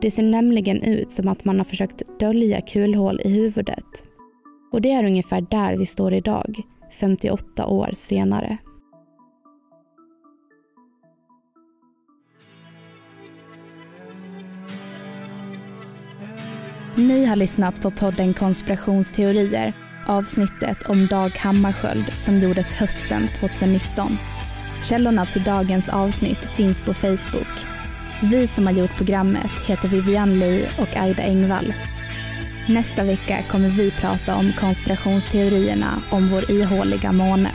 Det 0.00 0.10
ser 0.10 0.22
nämligen 0.22 0.82
ut 0.82 1.12
som 1.12 1.28
att 1.28 1.44
man 1.44 1.58
har 1.58 1.64
försökt 1.64 2.02
dölja 2.20 2.60
kulhål 2.60 3.20
i 3.24 3.28
huvudet. 3.28 3.84
Och 4.72 4.80
det 4.80 4.92
är 4.92 5.04
ungefär 5.04 5.46
där 5.50 5.76
vi 5.76 5.86
står 5.86 6.14
idag, 6.14 6.62
58 6.90 7.66
år 7.66 7.90
senare. 7.94 8.58
Ni 16.96 17.24
har 17.24 17.36
lyssnat 17.36 17.82
på 17.82 17.90
podden 17.90 18.34
Konspirationsteorier 18.34 19.72
avsnittet 20.06 20.82
om 20.82 21.06
Dag 21.06 21.30
Hammarskjöld 21.38 22.12
som 22.16 22.38
gjordes 22.38 22.74
hösten 22.74 23.28
2019. 23.28 24.18
Källorna 24.84 25.26
till 25.26 25.42
dagens 25.42 25.88
avsnitt 25.88 26.44
finns 26.44 26.82
på 26.82 26.94
Facebook. 26.94 27.66
Vi 28.22 28.46
som 28.46 28.66
har 28.66 28.72
gjort 28.72 28.96
programmet 28.96 29.50
heter 29.66 29.88
Vivian 29.88 30.38
Lee 30.38 30.68
och 30.78 30.96
Aida 30.96 31.22
Engvall. 31.22 31.74
Nästa 32.68 33.04
vecka 33.04 33.42
kommer 33.42 33.68
vi 33.68 33.90
prata 33.90 34.36
om 34.36 34.52
konspirationsteorierna 34.60 36.02
om 36.10 36.28
vår 36.28 36.50
ihåliga 36.50 37.12
måne. 37.12 37.50